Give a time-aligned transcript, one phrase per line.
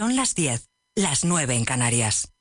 [0.00, 2.32] Son las 10, las 9 en Canarias.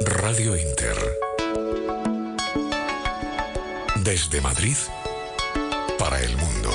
[0.00, 0.96] Radio Inter.
[3.96, 4.78] Desde Madrid
[5.98, 6.70] para el mundo.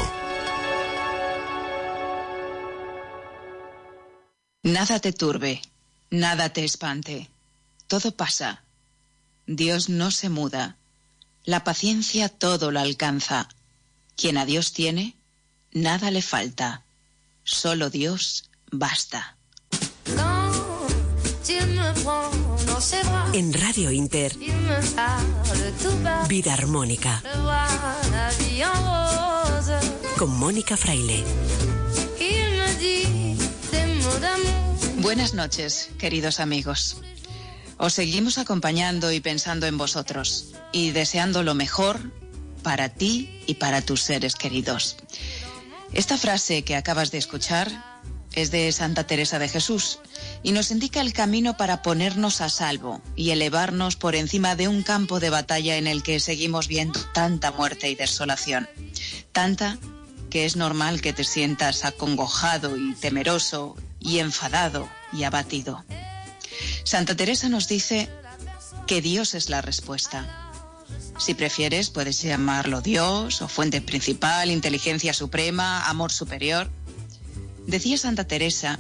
[4.62, 5.64] Nada te turbe,
[6.12, 7.28] nada te espante.
[7.88, 8.64] Todo pasa.
[9.48, 10.78] Dios no se muda.
[11.44, 13.50] La paciencia todo lo alcanza.
[14.22, 15.16] Quien a Dios tiene,
[15.72, 16.84] nada le falta.
[17.44, 19.36] Solo Dios basta.
[23.34, 24.38] En Radio Inter,
[26.30, 27.24] Vida Armónica.
[30.20, 31.24] Con Mónica Fraile.
[35.00, 36.98] Buenas noches, queridos amigos.
[37.80, 42.21] Os seguimos acompañando y pensando en vosotros y deseando lo mejor
[42.62, 44.98] para ti y para tus seres queridos.
[45.94, 47.70] Esta frase que acabas de escuchar
[48.34, 50.00] es de Santa Teresa de Jesús
[50.42, 54.84] y nos indica el camino para ponernos a salvo y elevarnos por encima de un
[54.84, 58.70] campo de batalla en el que seguimos viendo tanta muerte y desolación.
[59.32, 59.78] Tanta
[60.30, 65.84] que es normal que te sientas acongojado y temeroso y enfadado y abatido.
[66.86, 68.10] Santa Teresa nos dice
[68.88, 70.51] que Dios es la respuesta.
[71.18, 76.70] Si prefieres, puedes llamarlo Dios o fuente principal, inteligencia suprema, amor superior.
[77.68, 78.80] Decía Santa Teresa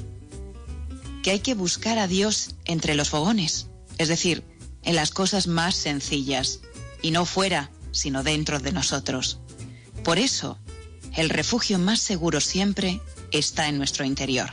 [1.23, 4.43] que hay que buscar a Dios entre los fogones, es decir,
[4.83, 6.61] en las cosas más sencillas,
[7.01, 9.39] y no fuera, sino dentro de nosotros.
[10.03, 10.57] Por eso,
[11.15, 14.49] el refugio más seguro siempre está en nuestro interior.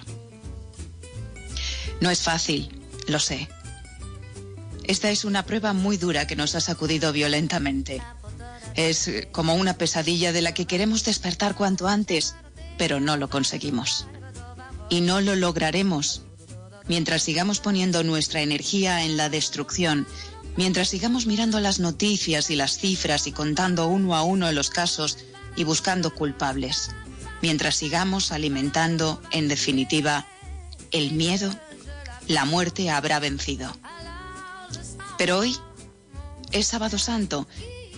[2.01, 2.69] No es fácil,
[3.07, 3.49] lo sé.
[4.89, 8.03] Esta es una prueba muy dura que nos ha sacudido violentamente.
[8.75, 12.35] Es como una pesadilla de la que queremos despertar cuanto antes,
[12.79, 14.07] pero no lo conseguimos.
[14.89, 16.23] Y no lo lograremos
[16.89, 20.07] mientras sigamos poniendo nuestra energía en la destrucción,
[20.57, 25.19] mientras sigamos mirando las noticias y las cifras y contando uno a uno los casos
[25.55, 26.93] y buscando culpables,
[27.43, 30.27] mientras sigamos alimentando, en definitiva,
[30.93, 31.55] el miedo,
[32.27, 33.77] la muerte habrá vencido.
[35.19, 35.57] Pero hoy
[36.53, 37.47] es sábado santo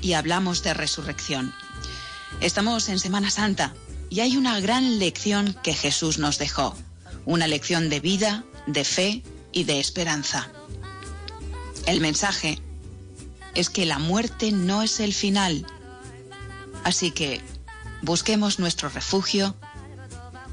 [0.01, 1.55] y hablamos de resurrección.
[2.41, 3.75] Estamos en Semana Santa
[4.09, 6.75] y hay una gran lección que Jesús nos dejó,
[7.27, 9.23] una lección de vida, de fe
[9.53, 10.51] y de esperanza.
[11.87, 12.59] El mensaje
[13.55, 15.67] es que la muerte no es el final.
[16.85, 17.43] Así que
[18.01, 19.55] busquemos nuestro refugio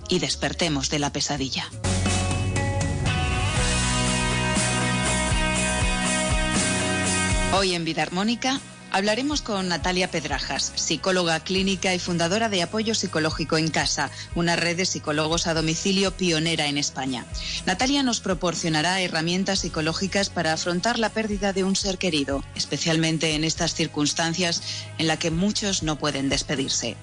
[0.09, 1.69] y despertemos de la pesadilla.
[7.53, 8.59] Hoy en Vida Armónica
[8.89, 14.77] Hablaremos con Natalia Pedrajas, psicóloga clínica y fundadora de Apoyo Psicológico en Casa, una red
[14.77, 17.25] de psicólogos a domicilio pionera en España.
[17.65, 23.43] Natalia nos proporcionará herramientas psicológicas para afrontar la pérdida de un ser querido, especialmente en
[23.43, 24.61] estas circunstancias
[24.97, 26.95] en las que muchos no pueden despedirse.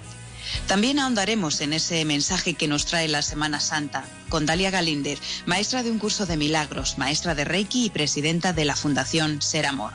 [0.66, 5.82] También ahondaremos en ese mensaje que nos trae la Semana Santa con Dalia Galíndez, maestra
[5.82, 9.92] de un curso de milagros, maestra de Reiki y presidenta de la Fundación Ser Amor.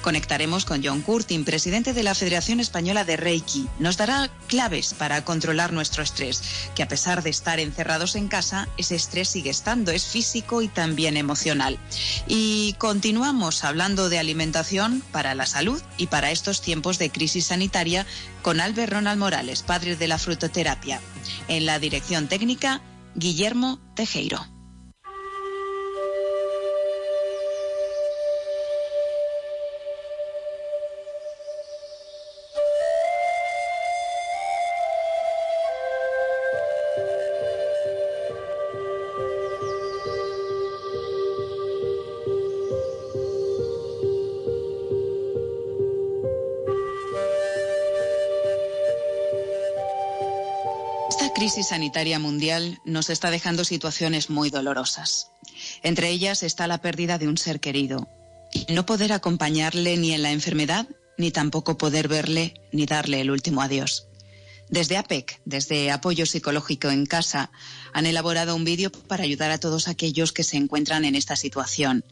[0.00, 3.68] Conectaremos con John Curtin, presidente de la Federación Española de Reiki.
[3.78, 6.42] Nos dará claves para controlar nuestro estrés,
[6.74, 10.68] que a pesar de estar encerrados en casa, ese estrés sigue estando, es físico y
[10.68, 11.78] también emocional.
[12.26, 18.06] Y continuamos hablando de alimentación para la salud y para estos tiempos de crisis sanitaria
[18.42, 21.00] con Albert Ronald Morales, padre de la frutoterapia.
[21.48, 22.82] En la dirección técnica,
[23.14, 24.46] Guillermo Tejeiro.
[51.52, 55.32] Crisis sanitaria mundial nos está dejando situaciones muy dolorosas.
[55.82, 58.08] Entre ellas está la pérdida de un ser querido.
[58.70, 60.88] No poder acompañarle ni en la enfermedad,
[61.18, 64.06] ni tampoco poder verle ni darle el último adiós.
[64.70, 67.50] Desde APEC, desde Apoyo Psicológico en Casa,
[67.92, 72.02] han elaborado un vídeo para ayudar a todos aquellos que se encuentran en esta situación.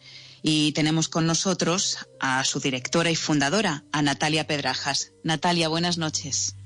[0.42, 5.12] Y tenemos con nosotros a su directora y fundadora, a Natalia Pedrajas.
[5.24, 6.56] Natalia, buenas noches.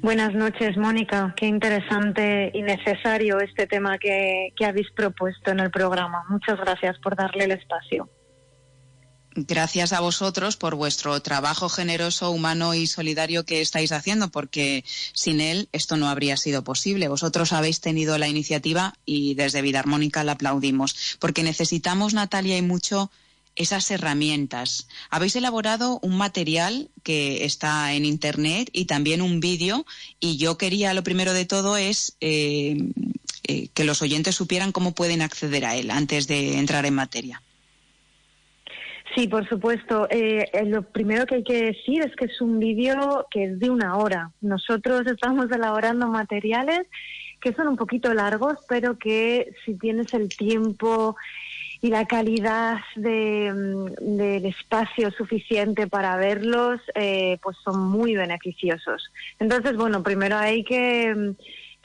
[0.00, 1.34] Buenas noches, Mónica.
[1.36, 6.24] Qué interesante y necesario este tema que, habéis propuesto en el programa.
[6.28, 8.08] Muchas gracias por darle el espacio.
[9.36, 15.40] gracias a vosotros por vuestro trabajo generoso, humano y solidario que estáis haciendo, porque sin
[15.40, 17.08] él esto no habría sido posible.
[17.08, 22.62] Vosotros habéis tenido la iniciativa y desde Vida Armónica la aplaudimos, porque necesitamos, Natalia, y
[22.62, 23.10] mucho
[23.56, 24.88] esas herramientas.
[25.10, 29.86] Habéis elaborado un material que está en Internet y también un vídeo
[30.20, 32.76] y yo quería, lo primero de todo es eh,
[33.46, 37.42] eh, que los oyentes supieran cómo pueden acceder a él antes de entrar en materia.
[39.14, 40.08] Sí, por supuesto.
[40.10, 43.70] Eh, lo primero que hay que decir es que es un vídeo que es de
[43.70, 44.32] una hora.
[44.40, 46.88] Nosotros estamos elaborando materiales
[47.40, 51.14] que son un poquito largos, pero que si tienes el tiempo
[51.84, 59.12] y la calidad de, mm, del espacio suficiente para verlos, eh, pues son muy beneficiosos.
[59.38, 61.32] Entonces, bueno, primero hay que mm,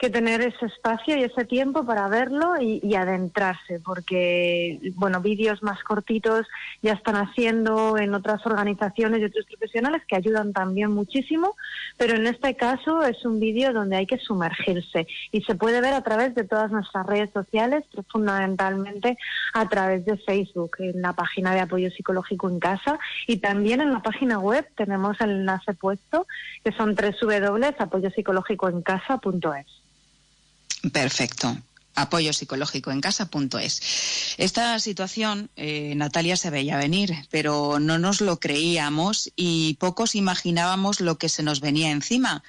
[0.00, 5.84] que tener ese espacio y ese tiempo para verlo y, adentrarse, porque, bueno, vídeos más
[5.84, 6.46] cortitos
[6.80, 11.54] ya están haciendo en otras organizaciones y otros profesionales que ayudan también muchísimo,
[11.98, 15.92] pero en este caso es un vídeo donde hay que sumergirse y se puede ver
[15.92, 19.18] a través de todas nuestras redes sociales, pero fundamentalmente
[19.52, 23.92] a través de Facebook, en la página de apoyo psicológico en casa y también en
[23.92, 26.26] la página web tenemos el enlace puesto
[26.64, 29.89] que son www.apoyopsicológicoencasa.es.
[30.92, 31.56] Perfecto
[31.94, 34.34] apoyo psicológico en casa.es.
[34.38, 41.00] Esta situación, eh, Natalia, se veía venir, pero no nos lo creíamos y pocos imaginábamos
[41.00, 42.42] lo que se nos venía encima.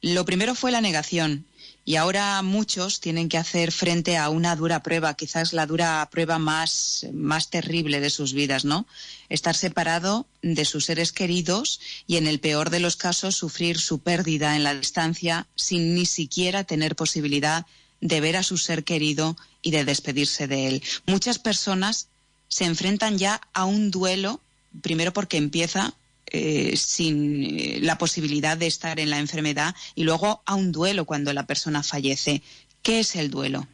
[0.00, 1.46] Lo primero fue la negación
[1.88, 6.38] y ahora muchos tienen que hacer frente a una dura prueba, quizás la dura prueba
[6.38, 8.86] más, más terrible de sus vidas, ¿no?
[9.30, 14.00] Estar separado de sus seres queridos y en el peor de los casos sufrir su
[14.00, 17.64] pérdida en la distancia sin ni siquiera tener posibilidad
[18.02, 20.82] de ver a su ser querido y de despedirse de él.
[21.06, 22.08] Muchas personas
[22.48, 24.42] se enfrentan ya a un duelo,
[24.82, 25.94] primero porque empieza
[26.32, 31.04] eh, sin eh, la posibilidad de estar en la enfermedad y luego a un duelo
[31.04, 32.42] cuando la persona fallece.
[32.82, 33.66] ¿Qué es el duelo?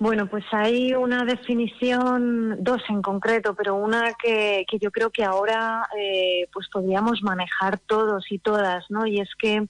[0.00, 5.86] Bueno, pues hay una definición, dos en concreto, pero una que, yo creo que ahora
[5.94, 9.06] eh, pues podríamos manejar todos y todas, ¿no?
[9.06, 9.66] Y es que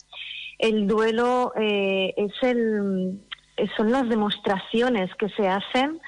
[0.60, 3.20] el duelo eh, es el,
[3.76, 6.00] son las demostraciones que se hacen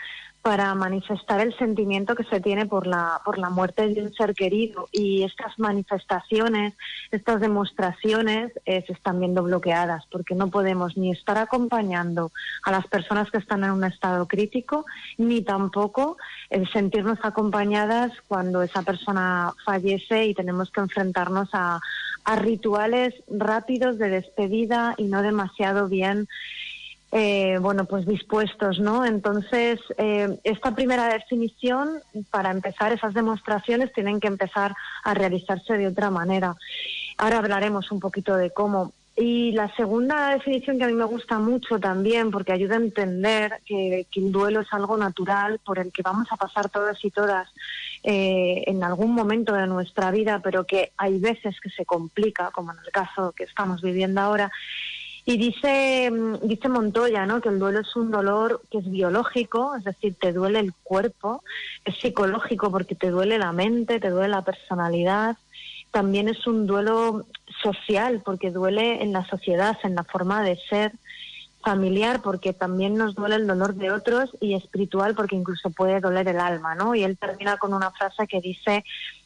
[0.43, 4.35] para manifestar el sentimiento que se tiene por la, por la muerte de un ser
[4.35, 4.89] querido.
[4.91, 6.75] Y estas manifestaciones,
[7.13, 12.33] estas demostraciones eh, se están viendo bloqueadas porque no podemos ni estar acompañando
[12.65, 14.85] a las personas que están en un estado crítico,
[15.17, 16.17] ni tampoco
[16.51, 21.81] el sentirnos acompañadas cuando esa persona fallece y tenemos que enfrentarnos a
[22.37, 26.29] rituales rápidos de despedida y no demasiado bien
[27.15, 29.05] eh, bueno, pues dispuestos, ¿no?
[29.05, 32.01] Entonces, eh, esta primera definición,
[32.31, 34.75] para empezar, esas demostraciones tienen que empezar
[35.05, 36.57] a realizarse de otra manera.
[37.19, 38.93] Ahora hablaremos un poquito de cómo.
[39.15, 43.61] Y la segunda definición que a mí me gusta mucho también, porque ayuda a entender
[43.67, 47.47] que, el duelo es algo natural por el que vamos a pasar todas y todas
[48.05, 52.73] eh, en algún momento de nuestra vida, pero que hay veces que se complica, como
[52.73, 54.51] en el caso que estamos viviendo ahora,
[55.25, 57.41] y dice, mm, dice Montoya ¿no?
[57.41, 61.43] que el duelo es un dolor que es biológico, es decir, te duele el cuerpo,
[61.85, 65.37] es psicológico porque te duele la mente, te duele la personalidad,
[65.91, 67.27] también es un duelo
[67.63, 70.93] social porque duele en la sociedad, en la forma de ser,
[71.63, 76.27] familiar porque también nos duele el dolor de otros y espiritual porque incluso puede doler
[76.27, 76.97] el alma, ¿no?
[76.97, 78.85] Y él termina con una frase que dice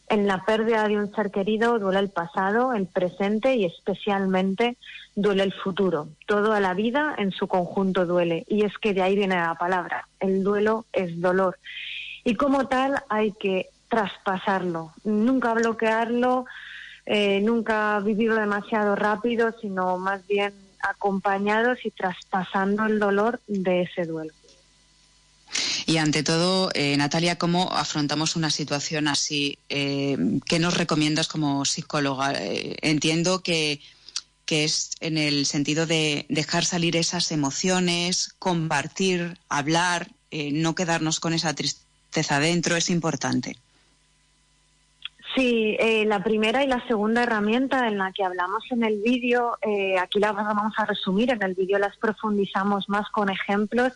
[0.09, 4.77] en la pérdida de un ser querido duele el pasado, el presente y especialmente
[5.17, 6.11] duele el futuro.
[6.27, 8.45] Toda la vida en su conjunto duele.
[8.49, 10.07] Y es que de ahí viene la palabra.
[10.21, 11.59] El duelo es dolor.
[12.23, 16.45] Y como tal hay que traspasarlo, nunca bloquearlo,
[17.07, 24.05] eh, nunca vivirlo demasiado rápido, sino más bien acompañados y traspasando el dolor de ese
[24.05, 24.33] duelo.
[25.87, 29.57] Y ante todo, eh, Natalia, ¿cómo afrontamos una situación así?
[29.69, 32.35] Eh, ¿Qué nos recomiendas como psicóloga?
[32.83, 33.81] Entiendo que,
[34.47, 40.09] que es en el sentido de dejar salir esas emociones, compartir, hablar,
[40.53, 43.57] no quedarnos con esa tristeza dentro, es importante.
[45.35, 45.77] Sí,
[46.07, 49.59] la primera y la segunda herramienta en la que hablamos en el vídeo,
[50.01, 53.93] aquí las vamos a resumir, en el vídeo las profundizamos más con ejemplos,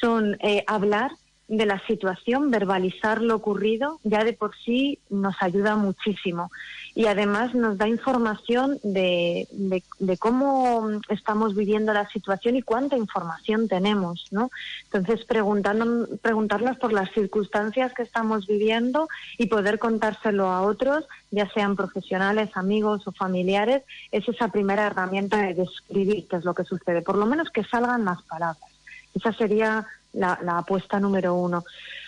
[0.00, 1.10] son hablar,
[1.48, 6.50] de la situación, verbalizar lo ocurrido, ya de por sí nos ayuda muchísimo.
[6.94, 13.66] Y además nos da información de, de, cómo estamos viviendo la situación y cuánta información
[13.66, 14.50] tenemos, ¿no?
[14.84, 21.48] Entonces, preguntando, preguntarnos por las circunstancias que estamos viviendo y poder contárselo a otros, ya
[21.50, 26.64] sean profesionales, amigos o familiares, es esa primera herramienta de describir qué es lo que
[26.64, 28.70] sucede, por lo menos que salgan las palabras.
[29.14, 31.64] Esa sería la, apuesta número uno.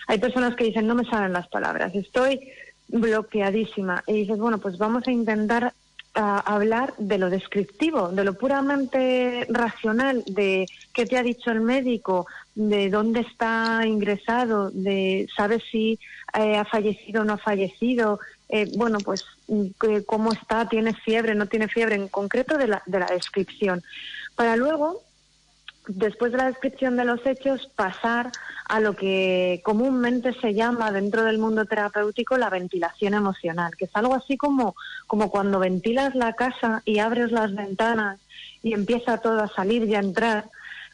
[0.07, 2.51] Hay personas que dicen, no me salen las palabras, estoy
[2.87, 4.03] bloqueadísima.
[4.07, 5.73] Y dices, bueno, pues vamos a intentar
[6.15, 11.61] ah, hablar de lo descriptivo, de lo puramente racional, de qué te ha dicho el
[11.61, 15.99] médico, de dónde está ingresado, de sabes si
[16.37, 19.25] eh, ha fallecido o no ha fallecido, eh, bueno, pues
[20.05, 23.81] cómo está, tiene fiebre, no tiene fiebre, en concreto de la, de la descripción.
[24.35, 25.01] Para luego
[25.87, 28.31] después de la descripción de los hechos, pasar
[28.67, 33.91] a lo que comúnmente se llama dentro del mundo terapéutico la ventilación emocional, que es
[33.93, 34.75] algo así como,
[35.07, 38.19] como cuando ventilas la casa y abres las ventanas
[38.63, 40.49] y empieza todo a salir y a entrar,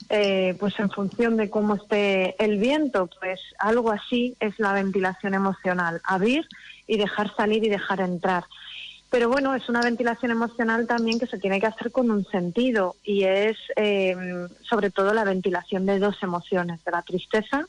[0.09, 5.33] eh, pues en función de cómo esté el viento, pues algo así es la ventilación
[5.33, 6.47] emocional, abrir
[6.87, 8.45] y dejar salir y dejar entrar.
[9.09, 12.95] Pero bueno, es una ventilación emocional también que se tiene que hacer con un sentido
[13.03, 17.67] y es em, sobre todo la ventilación de dos emociones, de la tristeza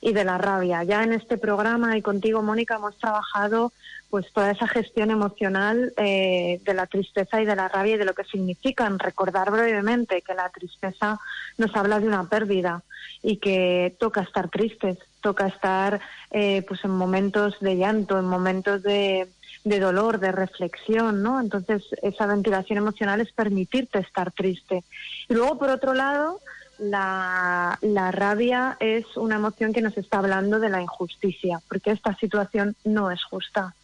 [0.00, 0.82] y de la rabia.
[0.82, 3.72] Ya en este programa y contigo, Mónica, hemos trabajado
[4.10, 8.04] pues toda esa gestión emocional eh, de la tristeza y de la rabia y de
[8.04, 8.98] lo que significan.
[8.98, 11.18] Recordar brevemente que la tristeza
[11.56, 12.82] nos habla de una pérdida
[13.22, 16.00] y que toca estar tristes, toca estar
[16.32, 19.28] eh, pues en momentos de llanto, en momentos de
[19.64, 21.40] de dolor, de reflexión, ¿no?
[21.40, 24.84] Entonces, esa ventilación emocional es permitirte estar triste.
[25.28, 26.40] Y luego, por otro lado,
[26.78, 32.16] la, la, rabia es una emoción que nos está hablando de la injusticia, porque esta
[32.16, 33.74] situación no es justa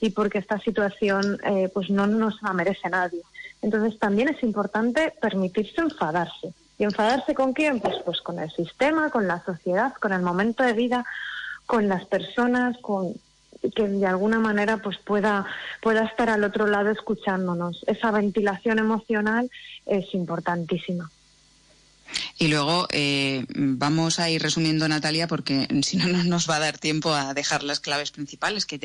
[0.00, 3.22] y porque esta situación eh, pues no nos la merece nadie.
[3.62, 6.52] Entonces también es importante permitirse enfadarse.
[6.78, 7.80] ¿Y enfadarse con quién?
[7.80, 11.04] Pues, pues con el sistema, con la sociedad, con el momento de vida,
[11.66, 13.14] con las personas, con,
[13.74, 15.46] que de alguna manera pues pueda,
[15.82, 17.84] pueda estar al otro lado escuchándonos.
[17.86, 19.50] Esa ventilación emocional
[19.86, 21.10] es importantísima.
[22.38, 26.60] Y luego eh, vamos a ir resumiendo, Natalia, porque si no, no nos va a
[26.60, 28.78] dar tiempo a dejar las claves principales que,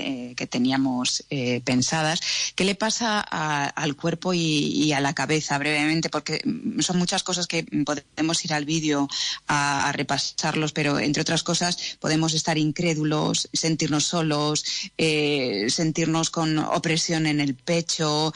[0.49, 2.21] teníamos eh, pensadas.
[2.55, 6.09] ¿Qué le pasa al cuerpo y, a la cabeza brevemente?
[6.09, 6.41] Porque
[6.79, 9.07] son muchas cosas que podemos ir al vídeo
[9.47, 14.65] a, repasarlos, pero entre otras cosas podemos estar incrédulos, sentirnos solos,
[14.97, 18.33] eh, sentirnos con opresión en el pecho,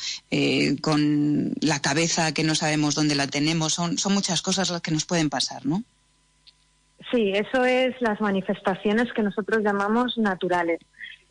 [0.82, 3.74] con la cabeza que no sabemos dónde la tenemos.
[3.74, 5.84] Son, son muchas cosas que nos pueden pasar, ¿no?
[7.12, 10.80] Sí, eso es las manifestaciones que nosotros llamamos naturales.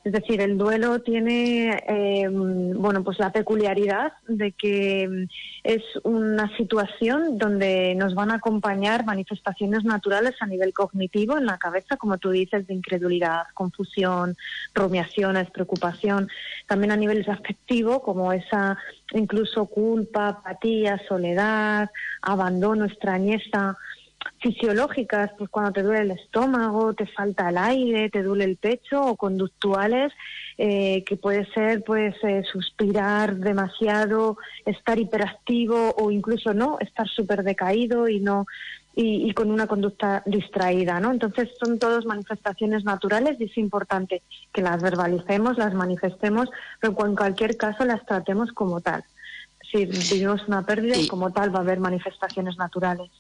[0.07, 5.27] Es decir, el duelo tiene, eh, bueno, pues la peculiaridad de que
[5.65, 11.59] es una situación donde nos van a acompañar manifestaciones naturales a nivel cognitivo en la
[11.59, 14.37] cabeza, como tú dices, de incredulidad, confusión,
[14.75, 16.29] rumiaciones, preocupación.
[16.69, 18.79] También a nivel afectivo, como esa
[19.13, 21.91] incluso culpa, apatía, soledad,
[22.23, 23.77] abandono, extrañeza
[24.41, 29.01] fisiológicas, pues cuando te duele el estómago, te falta el aire, te duele el pecho,
[29.03, 30.13] o conductuales,
[30.59, 37.43] eh, que puede ser pues eh, suspirar demasiado, estar hiperactivo o incluso no, estar súper
[37.43, 38.47] decaído y no
[38.99, 41.13] y, con una conducta distraída, ¿no?
[41.13, 44.23] Entonces son todas manifestaciones naturales y es importante
[44.55, 46.49] que las verbalicemos, las manifestemos,
[46.81, 49.05] pero en cualquier caso las tratemos como tal.
[49.71, 53.11] Si vivimos una pérdida, como tal va a haber manifestaciones naturales.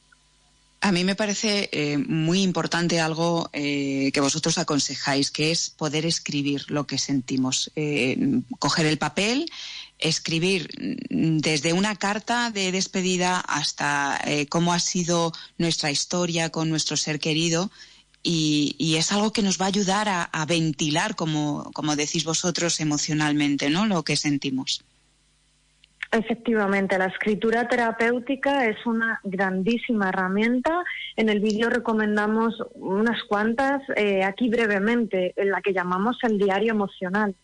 [0.81, 6.05] A mí me parece eh, muy importante algo eh, que vosotros aconsejáis, que es poder
[6.07, 7.73] escribir lo que sentimos.
[7.77, 9.51] Eh, coger el papel,
[9.99, 10.69] escribir
[11.09, 17.71] desde una carta de despedida hasta cómo ha sido nuestra historia con nuestro ser querido.
[18.23, 22.81] Y, es algo que nos va a ayudar a, a ventilar, como, como decís vosotros,
[22.81, 23.87] emocionalmente, ¿no?
[23.87, 24.83] Lo que sentimos.
[26.17, 30.83] Efectivamente, la escritura terapéutica es una grandísima herramienta.
[31.15, 36.73] En el vídeo recomendamos unas cuantas, eh, aquí brevemente, en la que llamamos el diario
[36.73, 37.35] emocional.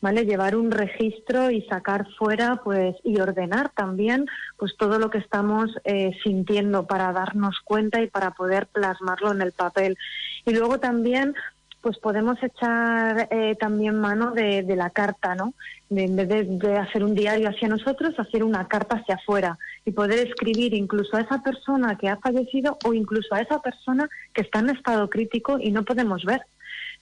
[0.00, 0.24] ¿Vale?
[0.24, 4.26] Llevar un registro y sacar fuera, pues, y ordenar también,
[4.56, 9.42] pues, todo lo que estamos eh, sintiendo para darnos cuenta y para poder plasmarlo en
[9.42, 9.98] el papel.
[10.46, 11.34] Y luego también
[11.84, 15.52] pues podemos echar eh, también mano de, la carta, ¿no?
[15.90, 19.90] De, en vez de, hacer un diario hacia nosotros, hacer una carta hacia afuera y
[19.90, 24.40] poder escribir incluso a esa persona que ha fallecido o incluso a esa persona que
[24.40, 26.40] está en estado crítico y no podemos ver.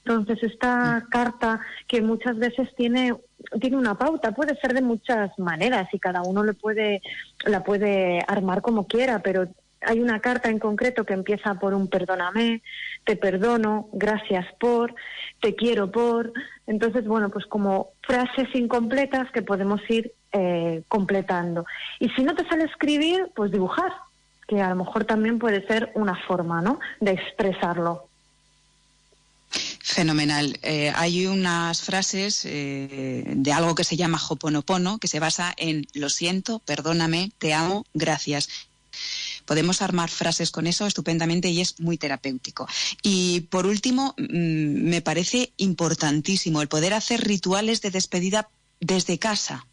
[0.04, 1.10] Entonces, esta mm.
[1.10, 3.14] carta que muchas veces tiene,
[3.60, 7.02] tiene una pauta, puede ser de muchas maneras y cada uno le puede,
[7.44, 9.46] la puede armar como quiera, pero
[9.84, 12.62] hay una carta en concreto que empieza por un perdóname,
[13.04, 14.94] te perdono, gracias por,
[15.40, 16.32] te quiero por.
[16.66, 21.66] Entonces, bueno, pues como frases incompletas que podemos ir eh, completando.
[22.00, 23.92] Y si no te sale escribir, pues dibujar,
[24.48, 26.78] que a lo mejor también puede ser una forma, ¿no?
[27.00, 28.06] De expresarlo.
[29.84, 30.58] Fenomenal.
[30.62, 35.86] Eh, hay unas frases eh, de algo que se llama Hoponopono, que se basa en
[35.92, 38.48] lo siento, perdóname, te amo, gracias.
[39.44, 42.66] Podemos armar frases con eso estupendamente y es muy terapéutico.
[43.02, 48.48] Y por último, mm, me parece importantísimo el poder hacer rituales de despedida
[48.80, 49.66] desde casa.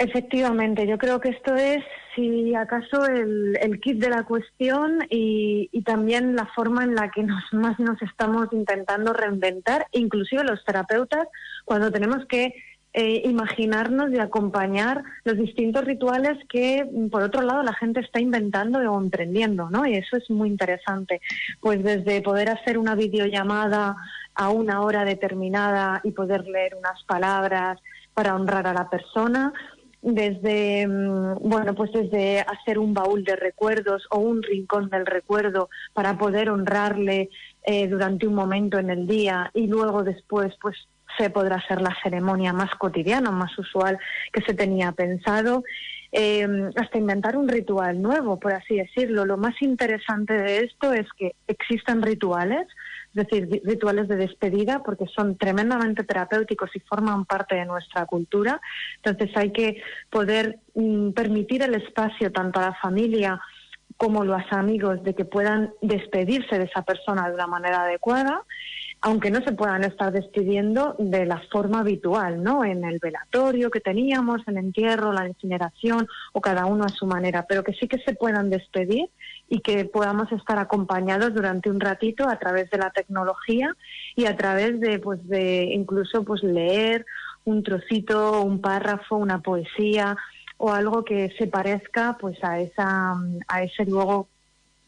[0.00, 1.84] Efectivamente, yo creo que esto es,
[2.16, 7.22] si acaso, el, kit de la cuestión y, y, también la forma en la que
[7.22, 11.28] nos, más nos estamos intentando reinventar, inclusive los terapeutas,
[11.66, 12.54] cuando tenemos que
[12.92, 18.80] eh, imaginarnos y acompañar los distintos rituales que, por otro lado, la gente está inventando
[18.80, 19.86] o emprendiendo, ¿no?
[19.86, 21.20] Y eso es muy interesante.
[21.60, 23.96] Pues desde poder hacer una videollamada
[24.34, 27.78] a una hora determinada y poder leer unas palabras
[28.12, 29.52] para honrar a la persona,
[30.02, 35.68] desde mm, bueno pues desde hacer un baúl de recuerdos o un rincón del recuerdo
[35.92, 37.28] para poder honrarle
[37.64, 40.76] eh, durante un momento en el día y luego después pues
[41.28, 43.98] podrá ser la ceremonia más cotidiana, más usual
[44.32, 45.64] que se tenía pensado,
[46.12, 49.24] eh, hasta inventar un ritual nuevo, por así decirlo.
[49.24, 52.66] Lo más interesante de esto es que existan rituales,
[53.14, 58.60] es decir, rituales de despedida, porque son tremendamente terapéuticos y forman parte de nuestra cultura.
[59.02, 63.40] Entonces hay que poder mm, permitir el espacio tanto a la familia
[63.96, 68.44] como a los amigos de que puedan despedirse de esa persona de una manera adecuada
[69.02, 72.64] aunque no se puedan estar despidiendo de la forma habitual, ¿no?
[72.64, 77.46] En el velatorio que teníamos, el entierro, la incineración, o cada uno a su manera,
[77.48, 79.08] pero que sí que se puedan despedir
[79.48, 83.74] y que podamos estar acompañados durante un ratito a través de la tecnología
[84.16, 87.06] y a través de, pues, de incluso, pues, leer
[87.44, 90.16] un trocito, un párrafo, una poesía
[90.58, 93.14] o algo que se parezca, pues, a esa,
[93.48, 94.28] a ese luego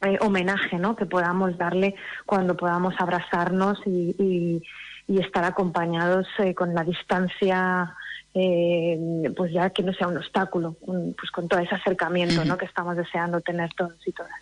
[0.02, 0.96] eh, homenaje ¿no?
[0.96, 1.94] que podamos darle
[2.26, 4.62] cuando podamos abrazarnos y,
[5.08, 7.94] estar acompañados eh, con la distancia
[8.32, 8.98] eh,
[9.36, 12.56] pues ya que no sea un obstáculo pues con todo ese acercamiento ¿no?
[12.56, 14.32] que estamos deseando tener todos y todas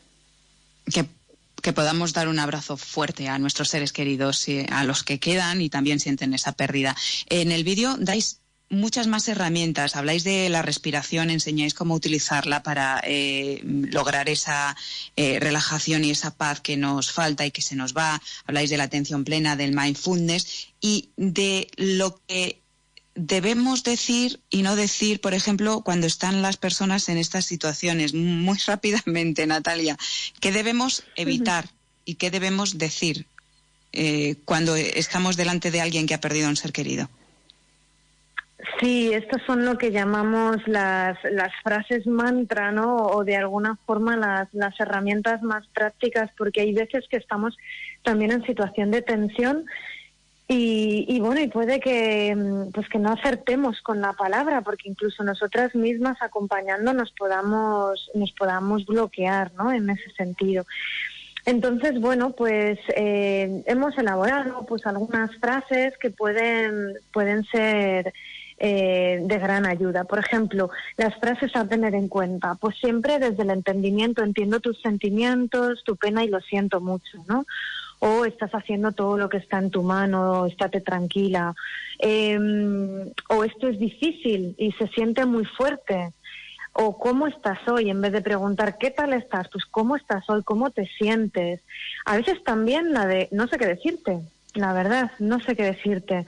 [0.92, 1.06] que,
[1.60, 5.70] que podamos dar un abrazo fuerte a nuestros seres queridos, a los que quedan y
[5.70, 6.94] también sienten esa pérdida.
[7.28, 8.39] En el vídeo dais
[8.70, 9.96] muchas más herramientas.
[9.96, 14.76] Habláis de la respiración, enseñáis cómo utilizarla para eh, lograr esa
[15.16, 18.22] eh, relajación y esa paz que nos falta y que se nos va.
[18.46, 22.60] Habláis de la atención plena, del mindfulness y de lo que
[23.16, 28.14] debemos decir y no decir, por ejemplo, cuando están las personas en estas situaciones.
[28.14, 29.98] Muy rápidamente, Natalia,
[30.40, 31.68] ¿qué debemos evitar
[32.04, 33.26] y qué debemos decir
[33.92, 37.10] eh, cuando estamos delante de alguien que ha perdido a un ser querido?
[38.78, 42.96] Sí, estas son lo que llamamos las, las frases mantra, ¿no?
[42.96, 47.56] O de alguna forma las, las herramientas más prácticas, porque hay veces que estamos
[48.02, 49.66] también en situación de tensión
[50.48, 52.36] y, y, bueno, y puede que,
[52.74, 58.32] pues que no acertemos con la palabra, porque incluso nosotras mismas acompañando nos podamos, nos
[58.32, 59.72] podamos bloquear, ¿no?
[59.72, 60.66] En ese sentido.
[61.46, 68.12] Entonces, bueno, pues eh, hemos elaborado pues algunas frases que pueden, pueden ser
[68.62, 70.04] eh, de gran ayuda.
[70.04, 70.68] Por ejemplo,
[70.98, 75.96] las frases a tener en cuenta, pues siempre desde el entendimiento entiendo tus sentimientos, tu
[75.96, 77.46] pena y lo siento mucho, ¿no?
[78.00, 81.54] O estás haciendo todo lo que está en tu mano, estate tranquila.
[81.98, 86.12] Em, o esto es difícil y se siente muy fuerte.
[86.74, 90.42] O cómo estás hoy, en vez de preguntar qué tal estás, pues cómo estás hoy,
[90.42, 91.62] cómo te sientes.
[92.04, 94.20] A veces también la de no sé qué decirte,
[94.54, 96.26] la verdad, no sé qué decirte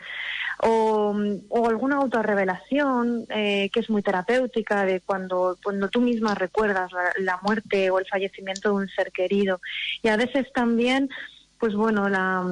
[0.65, 7.39] o, alguna autorrevelación eh, que es muy terapéutica de cuando, cuando tú misma recuerdas la,
[7.43, 9.61] muerte o el fallecimiento de un ser querido.
[10.03, 11.11] Y a veces también,
[11.59, 12.45] pues bueno, la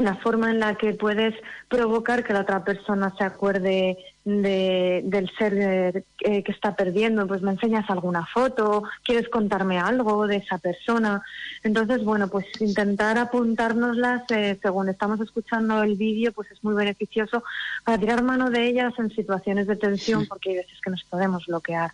[0.00, 1.34] la forma en la que puedes
[1.68, 7.42] provocar que la otra persona se acuerde de, del ser eh, que está perdiendo, pues
[7.42, 11.22] me enseñas alguna foto, quieres contarme algo de esa persona.
[11.62, 17.44] Entonces, bueno, pues intentar apuntárnoslas eh, según estamos escuchando el vídeo, pues es muy beneficioso
[17.84, 21.46] para tirar mano de ellas en situaciones de tensión, porque hay veces que nos podemos
[21.46, 21.92] bloquear.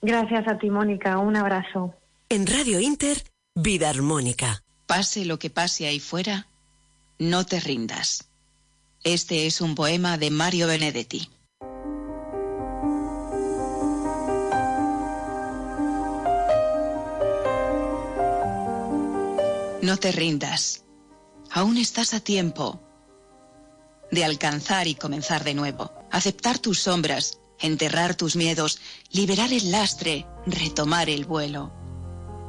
[0.01, 1.17] Gracias a ti, Mónica.
[1.19, 1.93] Un abrazo.
[2.31, 4.63] En Radio Inter, Vida Armónica.
[4.87, 6.47] Pase lo que pase ahí fuera,
[7.19, 8.29] no te rindas.
[9.03, 11.29] Este es un poema de Mario Benedetti.
[19.81, 20.85] No te rindas.
[21.49, 22.81] Aún estás a tiempo
[24.09, 25.91] de alcanzar y comenzar de nuevo.
[26.11, 28.79] Aceptar tus sombras, enterrar tus miedos,
[29.11, 31.80] liberar el lastre, retomar el vuelo.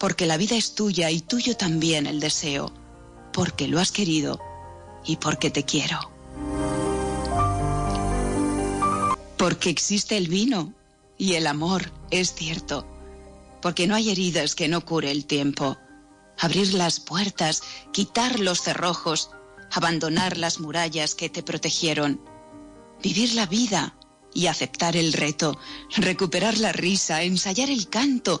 [0.00, 2.72] porque la vida es tuya y tuyo también el deseo,
[3.34, 4.40] porque lo has querido
[5.04, 5.98] y porque te quiero.
[9.36, 10.72] Porque existe el vino
[11.18, 12.86] y el amor, es cierto,
[13.60, 15.76] porque no hay heridas que no cure el tiempo.
[16.38, 19.30] Abrir las puertas, quitar los cerrojos,
[19.70, 22.22] abandonar las murallas que te protegieron,
[23.02, 23.94] vivir la vida
[24.32, 25.58] y aceptar el reto,
[25.94, 28.40] recuperar la risa, ensayar el canto,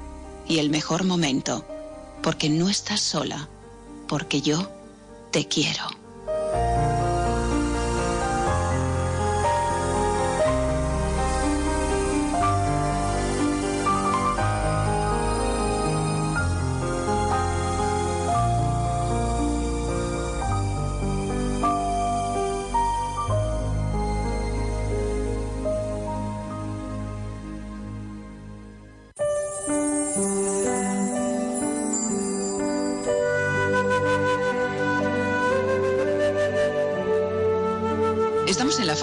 [0.51, 1.65] y el mejor momento,
[2.21, 3.47] porque no estás sola,
[4.09, 4.69] porque yo
[5.31, 6.00] te quiero.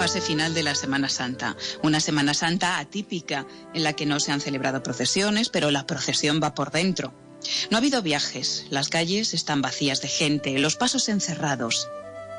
[0.09, 3.45] Fase final de la Semana Santa, una Semana Santa atípica
[3.75, 7.13] en la que no se han celebrado procesiones, pero la procesión va por dentro.
[7.69, 11.87] No ha habido viajes, las calles están vacías de gente, los pasos encerrados.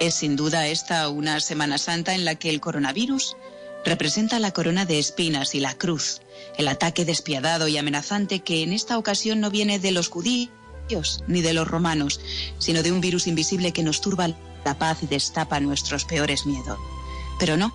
[0.01, 3.37] Es sin duda esta una Semana Santa en la que el coronavirus
[3.85, 6.23] representa la corona de espinas y la cruz,
[6.59, 11.41] el ataque despiadado y amenazante que en esta ocasión no viene de los judíos ni
[11.41, 12.21] de los romanos,
[12.59, 16.81] sino de un virus invisible que nos turba la paz y destapa nuestros peores miedos.
[17.41, 17.73] Pero no,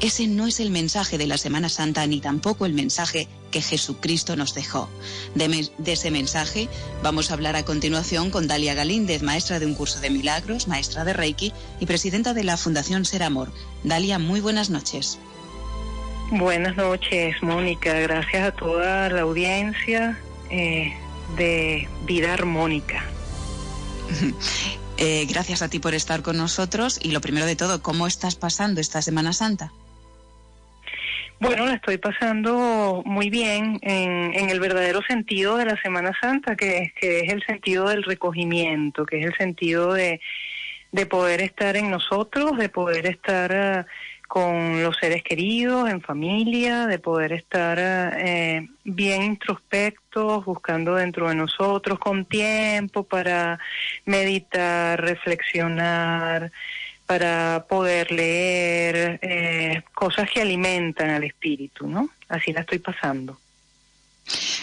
[0.00, 4.36] ese no es el mensaje de la Semana Santa ni tampoco el mensaje que Jesucristo
[4.36, 4.88] nos dejó.
[5.34, 6.68] De, ese mensaje
[7.02, 11.04] vamos a hablar a continuación con Dalia Galíndez, maestra de un curso de milagros, maestra
[11.04, 13.52] de Reiki y presidenta de la Fundación Ser Amor.
[13.84, 15.18] Dalia, muy buenas noches.
[16.30, 17.94] Buenas noches, Mónica.
[18.00, 20.18] Gracias a toda la audiencia
[20.50, 20.92] eh,
[21.36, 23.04] de Vida Armónica.
[25.00, 28.34] Eh, gracias a ti por estar con nosotros y lo primero de todo, ¿cómo estás
[28.34, 29.72] pasando esta Semana Santa?
[31.38, 36.56] Bueno, la estoy pasando muy bien en, en, el verdadero sentido de la Semana Santa,
[36.56, 40.20] que, que es el sentido del recogimiento, que es el sentido de,
[40.90, 43.90] de poder estar en nosotros, de poder estar uh,
[44.28, 51.34] con los seres queridos, en familia, de poder estar eh, bien introspectos, buscando dentro de
[51.34, 53.58] nosotros, con tiempo para
[54.04, 56.52] meditar, reflexionar,
[57.06, 62.10] para poder leer eh, cosas que alimentan al espíritu, ¿no?
[62.28, 63.38] Así la estoy pasando.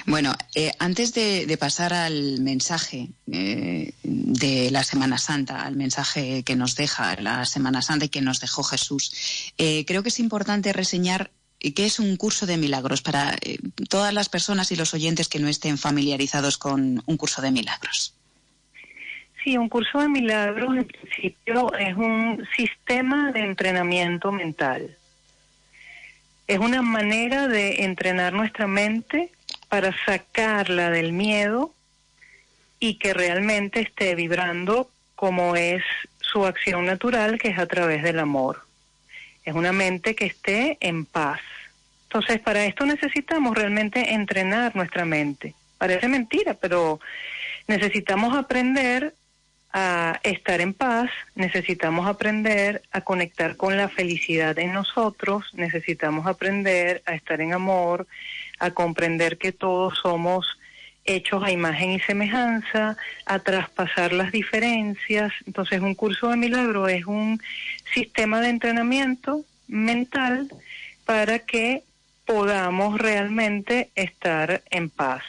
[0.07, 6.55] Bueno, eh, antes de, pasar al mensaje eh, de la Semana Santa, al mensaje que
[6.55, 10.73] nos deja la Semana Santa y que nos dejó Jesús, eh, creo que es importante
[10.73, 13.35] reseñar qué es un curso de milagros para
[13.89, 18.13] todas las personas y los oyentes que no estén familiarizados con un curso de milagros.
[19.43, 24.95] Sí, un curso de milagros en principio es un sistema de entrenamiento mental.
[26.47, 29.31] Es una manera de entrenar nuestra mente
[29.65, 31.73] para sacarla del miedo
[32.79, 35.83] y que realmente esté vibrando como es
[36.19, 38.63] su acción natural, que es a través del amor.
[39.43, 41.39] Es una mente que esté en paz.
[42.03, 45.53] Entonces, para esto necesitamos realmente entrenar nuestra mente.
[45.77, 46.99] Parece mentira, pero
[47.67, 49.13] necesitamos aprender
[49.77, 57.03] a estar en paz, necesitamos aprender a conectar con la felicidad en nosotros, necesitamos aprender
[57.05, 58.07] a estar en amor,
[58.59, 60.57] a comprender que todos somos
[61.05, 65.31] hechos a imagen y semejanza, a traspasar las diferencias.
[65.45, 67.41] Entonces, un curso de milagro es un
[67.93, 70.49] sistema de entrenamiento mental
[71.05, 71.83] para que
[72.25, 75.23] podamos realmente estar en paz.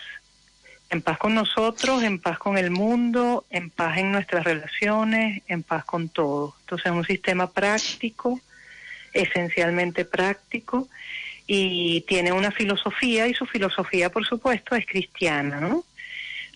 [0.89, 5.63] En paz con nosotros, en paz con el mundo, en paz en nuestras relaciones, en
[5.63, 6.55] paz con todo.
[6.61, 8.41] Entonces, es un sistema práctico,
[9.13, 10.89] esencialmente práctico,
[11.47, 15.85] y tiene una filosofía y su filosofía, por supuesto, es cristiana, ¿no?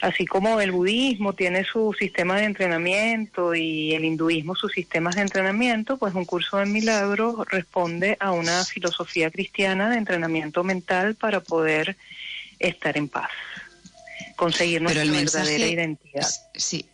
[0.00, 5.22] Así como el budismo tiene su sistema de entrenamiento y el hinduismo sus sistemas de
[5.22, 11.40] entrenamiento, pues un curso de milagros responde a una filosofía cristiana de entrenamiento mental para
[11.40, 11.98] poder
[12.58, 13.30] estar en paz,
[14.36, 16.28] conseguir nuestra verdadera identidad.
[16.54, 16.86] Sí,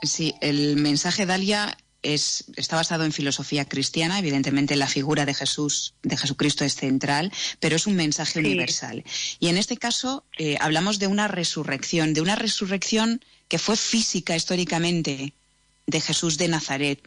[0.00, 6.16] sí, el mensaje Dalia está basado en filosofía cristiana, evidentemente la figura de Jesús, de
[6.16, 9.04] Jesucristo es central, pero es un mensaje universal.
[9.40, 14.36] Y en este caso eh, hablamos de una resurrección, de una resurrección que fue física
[14.36, 15.32] históricamente
[15.86, 17.00] de Jesús de Nazaret.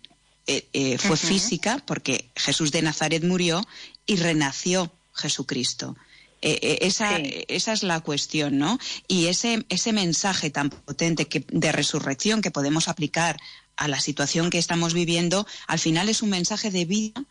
[0.48, 3.62] Eh, eh, fue física porque Jesús de Nazaret murió
[4.06, 5.96] y renació Jesucristo.
[6.42, 8.80] esa, esa, es la cuestión, ¿no?
[9.08, 13.40] Y ese, ese mensaje tan potente que, de resurrección que podemos aplicar
[13.82, 17.24] a la situación que estamos viviendo, al final es un mensaje de vida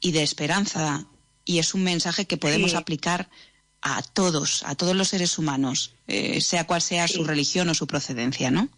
[0.00, 1.04] y de esperanza
[1.44, 3.28] y es un mensaje que podemos aplicar
[3.82, 7.86] a todos, a todos los seres humanos, eh, sea cual sea su religión o su
[7.86, 8.70] procedencia, ¿no?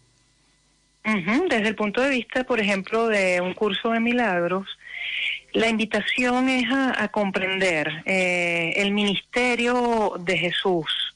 [1.03, 4.67] Desde el punto de vista, por ejemplo, de un curso de milagros,
[5.53, 11.10] la invitación es a, comprender eh, el ministerio de Jesús,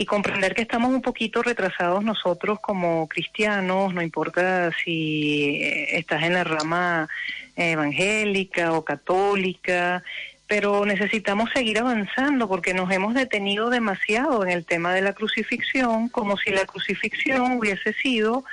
[0.00, 6.22] y comprender que estamos un poquito retrasados nosotros como cristianos, no importa si eh, estás
[6.22, 7.08] en la rama
[7.56, 10.04] evangélica o católica,
[10.46, 16.08] pero necesitamos seguir avanzando porque nos hemos detenido demasiado en el tema de la crucifixión,
[16.08, 18.44] como si la crucifixión hubiese sido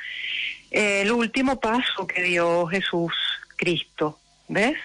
[0.71, 3.13] eh, el último paso que dio Jesús
[3.55, 4.77] Cristo, ¿ves?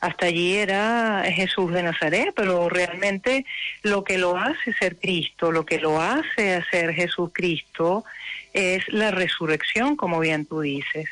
[0.00, 3.46] Hasta allí era Jesús de Nazaret, pero realmente
[3.82, 8.04] lo que lo hace ser Cristo, lo que lo hace ser Jesucristo
[8.52, 11.08] es la resurrección, como bien tú dices.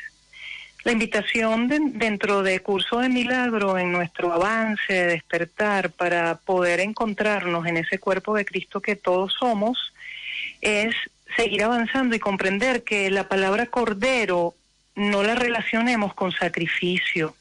[0.83, 7.65] La invitación dentro de Curso de Milagro en nuestro avance de despertar para poder encontrarnos
[7.65, 9.93] en ese cuerpo de Cristo que todos somos
[10.61, 10.95] es
[11.35, 14.53] seguir avanzando y comprender que la palabra cordero
[14.95, 17.35] no la relacionemos con sacrificio,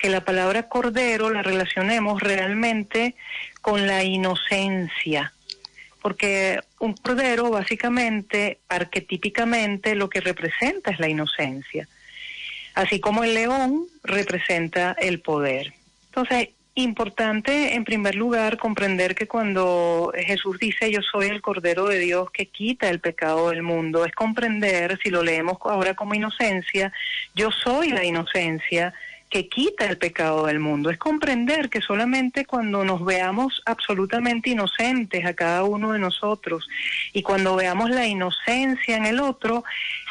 [0.00, 3.14] que la palabra cordero la relacionemos realmente
[3.60, 5.32] con la inocencia,
[6.00, 11.86] porque un cordero básicamente, arquetípicamente, lo que representa es la inocencia,
[12.74, 15.74] así como el león representa el poder.
[16.06, 21.98] Entonces, importante en primer lugar comprender que cuando Jesús dice yo soy el Cordero de
[21.98, 26.90] Dios que quita el pecado del mundo, es comprender, si lo leemos ahora como inocencia,
[27.34, 28.94] yo soy la inocencia
[29.30, 30.90] que quita el pecado del mundo.
[30.90, 36.68] Es comprender que solamente cuando nos veamos absolutamente inocentes a cada uno de nosotros
[37.12, 39.64] y cuando veamos la inocencia en el otro,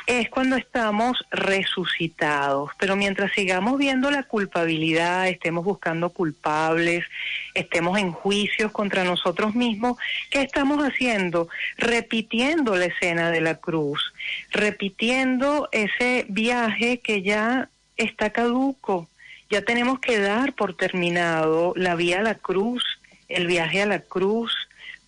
[0.08, 2.72] es cuando estamos resucitados.
[2.80, 7.06] Pero mientras sigamos viendo la culpabilidad, estemos buscando culpables,
[7.54, 9.98] estemos en juicios contra nosotros mismos,
[10.32, 11.50] ¿qué estamos haciendo?
[11.78, 14.14] Repitiendo la escena de la cruz,
[14.52, 19.08] repitiendo ese viaje que ya está caduco.
[19.50, 22.84] Ya tenemos que dar por terminado la vía a la cruz,
[23.28, 24.54] el viaje a la cruz,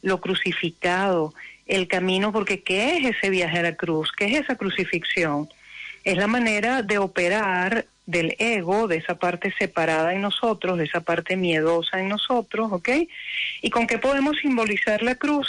[0.01, 1.33] lo crucificado,
[1.67, 4.11] el camino, porque ¿qué es ese viaje a la cruz?
[4.11, 5.49] ¿Qué es esa crucifixión?
[6.03, 11.01] Es la manera de operar del ego, de esa parte separada en nosotros, de esa
[11.01, 12.89] parte miedosa en nosotros, ¿ok?
[13.61, 15.47] ¿Y con qué podemos simbolizar la cruz?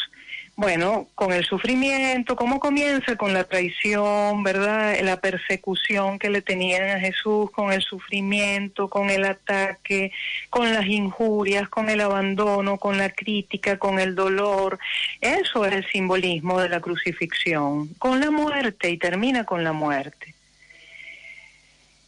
[0.54, 3.16] Bueno, con el sufrimiento, ¿cómo comienza?
[3.16, 4.94] Con la traición, ¿verdad?
[5.02, 10.12] La persecución que le tenían a Jesús, con el sufrimiento, con el ataque,
[10.50, 14.78] con las injurias, con el abandono, con la crítica, con el dolor.
[15.22, 20.34] Eso es el simbolismo de la crucifixión, con la muerte y termina con la muerte.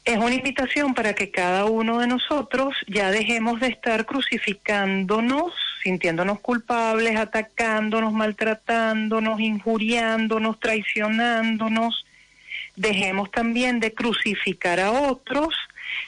[0.05, 5.53] Es una invitación para que cada uno de nosotros ya dejemos de estar crucificándonos
[5.85, 12.07] sintiéndonos culpables, atacándonos, maltratándonos, injuriándonos, traicionándonos.
[12.75, 15.55] Dejemos también de crucificar a otros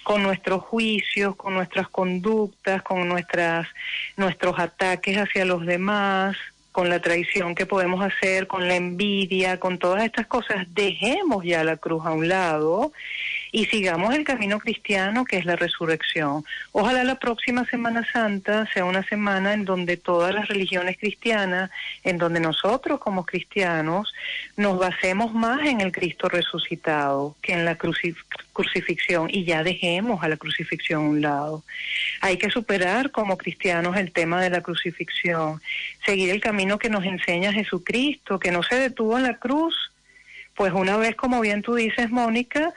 [0.02, 3.68] con nuestros juicios, con nuestras conductas, con nuestras
[4.16, 6.36] nuestros ataques hacia los demás,
[6.72, 11.62] con la traición que podemos hacer, con la envidia, con todas estas cosas, dejemos ya
[11.64, 12.92] la cruz a un lado
[13.52, 16.44] y sigamos el camino cristiano que es la resurrección.
[16.72, 21.70] Ojalá la próxima Semana Santa sea una semana en donde todas las religiones cristianas,
[22.04, 24.12] en donde nosotros como cristianos
[24.56, 30.28] nos basemos más en el Cristo resucitado que en la crucifixión y ya dejemos a
[30.28, 31.64] la crucifixión a un lado.
[32.20, 35.60] Hay que superar como cristianos el tema de la crucifixión,
[36.04, 39.92] seguir el camino que nos enseña Jesucristo, que no se detuvo en la cruz,
[40.54, 42.72] pues una vez, como bien tú dices, Mónica,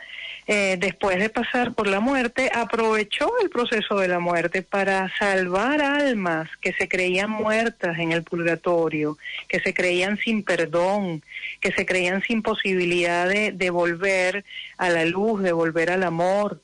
[0.52, 5.80] eh, después de pasar por la muerte, aprovechó el proceso de la muerte para salvar
[5.80, 9.16] almas que se creían muertas en el purgatorio,
[9.48, 11.22] que se creían sin perdón,
[11.62, 14.44] que se creían sin posibilidad de, de volver
[14.80, 16.60] a la luz, de volver al amor.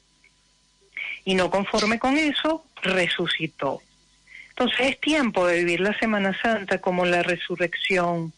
[1.24, 3.84] Y no conforme con eso, resucitó.
[4.50, 8.34] Entonces es tiempo de vivir la Semana Santa como la resurrección,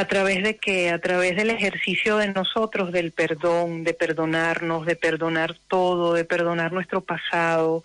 [0.00, 4.96] a través de que a través del ejercicio de nosotros del perdón, de perdonarnos, de
[4.96, 7.84] perdonar todo, de perdonar nuestro pasado,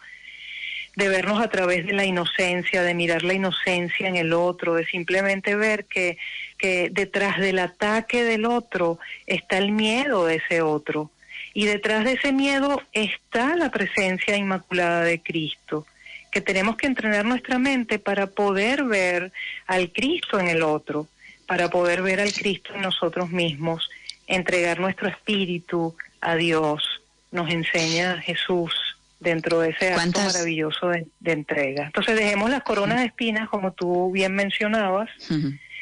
[0.96, 4.86] de vernos a través de la inocencia, de mirar la inocencia en el otro, de
[4.86, 6.18] simplemente ver que,
[6.58, 8.98] que detrás del ataque del otro
[9.28, 11.12] está el miedo de ese otro.
[11.54, 15.86] Y detrás de ese miedo está la presencia inmaculada de Cristo
[16.32, 19.32] que tenemos que entrenar nuestra mente para poder ver
[19.68, 21.08] al Cristo en el otro
[21.48, 23.90] para poder ver al Cristo en nosotros mismos,
[24.28, 26.84] entregar nuestro espíritu a Dios,
[27.32, 28.74] nos enseña Jesús
[29.20, 31.86] dentro de ese acto maravilloso de, entrega.
[31.86, 35.10] Entonces dejemos las coronas de espinas, como tú bien mencionabas,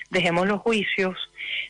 [0.10, 1.18] dejemos los juicios,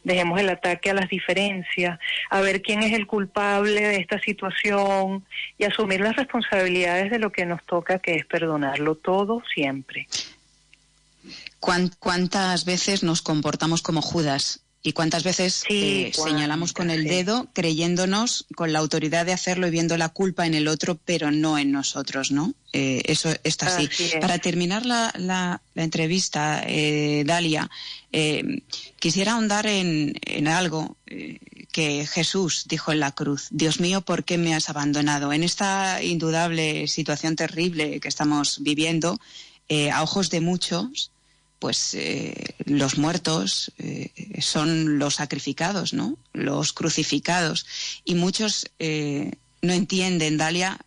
[0.03, 5.25] dejemos el ataque a las diferencias, a ver quién es el culpable de esta situación
[5.57, 10.07] y asumir las responsabilidades de lo que nos toca, que es perdonarlo todo siempre.
[11.63, 14.59] ¿Cuántas veces nos comportamos como Judas?
[14.85, 19.71] ¿Y cuántas veces eh, señalamos con el dedo creyéndonos con la autoridad de hacerlo y
[19.71, 22.53] viendo la culpa en el otro, pero no en nosotros, ¿no?
[22.73, 23.89] Eh, eso está así.
[24.19, 27.69] Para terminar la, entrevista, eh, Dalia,
[28.99, 30.97] quisiera ahondar en, en algo
[31.71, 33.47] que Jesús dijo en la cruz.
[33.51, 35.31] Dios mío, ¿por qué me has abandonado?
[35.31, 39.17] En esta indudable situación terrible que estamos viviendo,
[39.93, 41.12] a ojos de muchos,
[41.63, 46.17] pues eh, los muertos eh, son los sacrificados, ¿no?
[46.33, 47.65] Los crucificados.
[48.03, 50.77] Y muchos eh, no entienden, Dalia,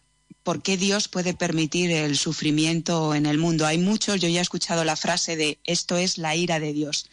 [0.42, 3.64] por qué Dios puede permitir el sufrimiento en el mundo.
[3.64, 7.08] Hay muchos, yo ya he escuchado la frase de esto es la ira de Dios.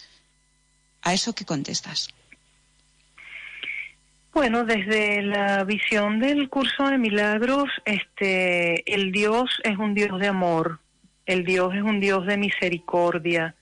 [1.02, 2.10] ¿A eso qué contestas?
[4.34, 10.28] Bueno, desde la visión del curso de milagros, este, el Dios es un Dios de
[10.28, 10.82] amor,
[11.25, 13.55] el Dios es un Dios de misericordia,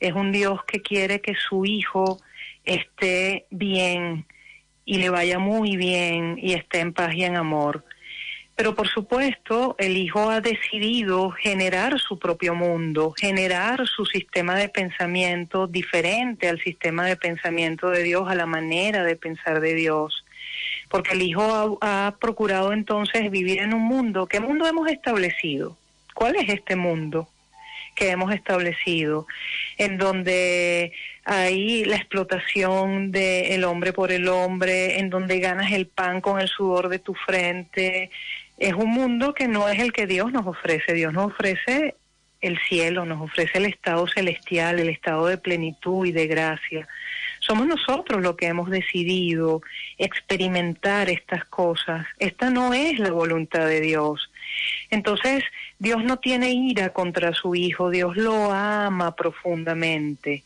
[0.00, 2.20] es un Dios que quiere que su hijo
[2.64, 4.26] esté bien
[4.84, 7.84] y le vaya muy bien y esté en paz y en amor.
[8.54, 14.70] Pero por supuesto, el hijo ha decidido generar su propio mundo, generar su sistema de
[14.70, 20.24] pensamiento diferente al sistema de pensamiento de Dios, a la manera de pensar de Dios.
[20.88, 24.26] Porque el hijo ha, ha procurado entonces vivir en un mundo.
[24.26, 25.76] ¿Qué mundo hemos establecido?
[26.16, 27.28] ¿Cuál es este mundo
[27.94, 29.26] que hemos establecido?
[29.78, 30.92] en donde
[31.24, 36.48] hay la explotación del hombre por el hombre, en donde ganas el pan con el
[36.48, 38.10] sudor de tu frente.
[38.58, 40.94] Es un mundo que no es el que Dios nos ofrece.
[40.94, 41.94] Dios nos ofrece
[42.40, 46.88] el cielo, nos ofrece el estado celestial, el estado de plenitud y de gracia.
[47.46, 49.62] Somos nosotros los que hemos decidido
[49.98, 52.06] experimentar estas cosas.
[52.18, 54.30] Esta no es la voluntad de Dios.
[54.90, 55.44] Entonces,
[55.78, 60.42] Dios no tiene ira contra su Hijo, Dios lo ama profundamente.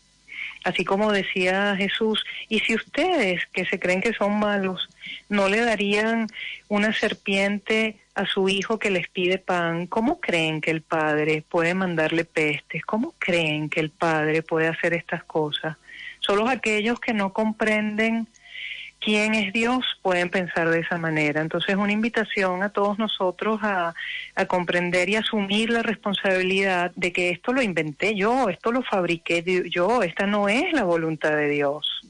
[0.63, 4.91] Así como decía Jesús, y si ustedes que se creen que son malos,
[5.31, 6.27] no le darían
[6.69, 11.73] una serpiente a su hijo que les pide pan, ¿cómo creen que el Padre puede
[11.73, 12.85] mandarle pestes?
[12.85, 15.79] ¿Cómo creen que el Padre puede hacer estas cosas?
[16.31, 18.29] Solo aquellos que no comprenden
[19.01, 21.41] quién es Dios pueden pensar de esa manera.
[21.41, 23.95] Entonces, una invitación a todos nosotros a,
[24.47, 30.05] comprender y asumir la responsabilidad de que esto lo inventé yo, esto lo fabriqué yo,
[30.05, 32.01] esta no es la voluntad de Dios.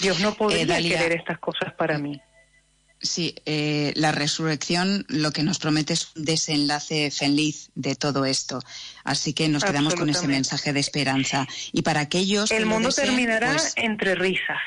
[0.00, 2.18] Dios no podría eh, querer estas cosas para mí.
[3.04, 8.62] Sí, eh, la resurrección lo que nos promete es un desenlace feliz de todo esto.
[9.04, 11.46] Así que nos quedamos con ese mensaje de esperanza.
[11.72, 12.50] Y para aquellos.
[12.50, 14.58] El mundo terminará pues entre risas.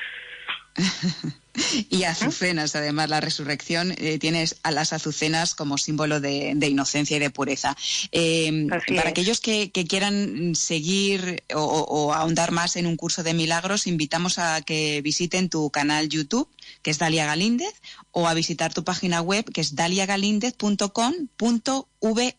[1.90, 7.20] y azucenas, además, la resurrección eh, tienes a las azucenas como símbolo de, inocencia y
[7.20, 7.76] de pureza.
[8.12, 14.38] Eh, para aquellos que, quieran seguir o, ahondar más en un curso de milagros, invitamos
[14.40, 16.50] a que visiten tu canal YouTube,
[16.82, 17.74] que es Dalia Galíndez,
[18.12, 22.38] o a visitar tu página web, que es daliagalíndez.com.ve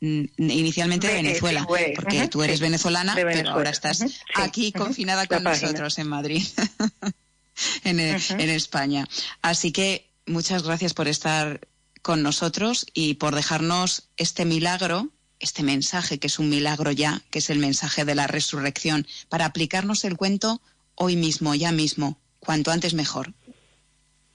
[0.00, 4.04] inicialmente de Venezuela, porque tú eres venezolana, pero ahora estás
[4.34, 6.42] aquí confinada con nosotros en Madrid.
[7.84, 9.06] en, España.
[9.42, 11.60] Así que muchas gracias por estar
[12.02, 15.08] con nosotros y por dejarnos este milagro,
[15.38, 19.46] este mensaje que es un milagro ya, que es el mensaje de la resurrección, para
[19.46, 20.60] aplicarnos el cuento
[20.94, 23.32] hoy mismo, ya mismo, cuanto antes mejor.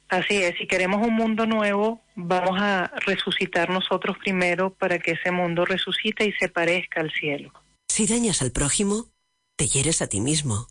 [0.08, 5.32] Así es, si queremos un mundo nuevo, vamos a resucitar nosotros primero para que ese
[5.32, 7.52] mundo resucite y se parezca al cielo.
[7.90, 9.10] Si dañas al prójimo,
[9.56, 10.68] te hieres a ti mismo.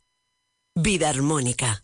[0.77, 1.81] Vida armónica.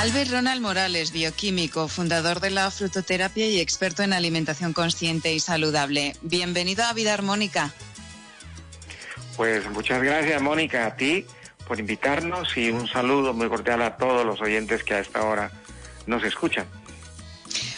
[0.00, 6.14] Albert Ronald Morales, bioquímico, fundador de la frutoterapia y experto en alimentación consciente y saludable.
[6.22, 7.74] Bienvenido a Vida Armónica.
[9.36, 11.26] Pues muchas gracias, Mónica, a ti
[11.68, 15.52] por invitarnos y un saludo muy cordial a todos los oyentes que a esta hora
[16.06, 16.64] nos escuchan.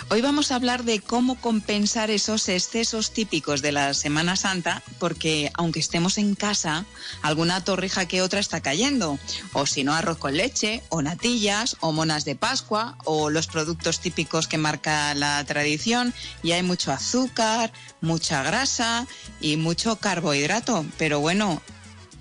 [0.09, 5.50] Hoy vamos a hablar de cómo compensar esos excesos típicos de la Semana Santa, porque
[5.55, 6.84] aunque estemos en casa,
[7.22, 9.18] alguna torrija que otra está cayendo.
[9.53, 14.00] O si no, arroz con leche, o natillas, o monas de Pascua, o los productos
[14.00, 16.12] típicos que marca la tradición.
[16.42, 19.07] Y hay mucho azúcar, mucha grasa
[19.40, 20.84] y mucho carbohidrato.
[20.98, 21.62] Pero bueno,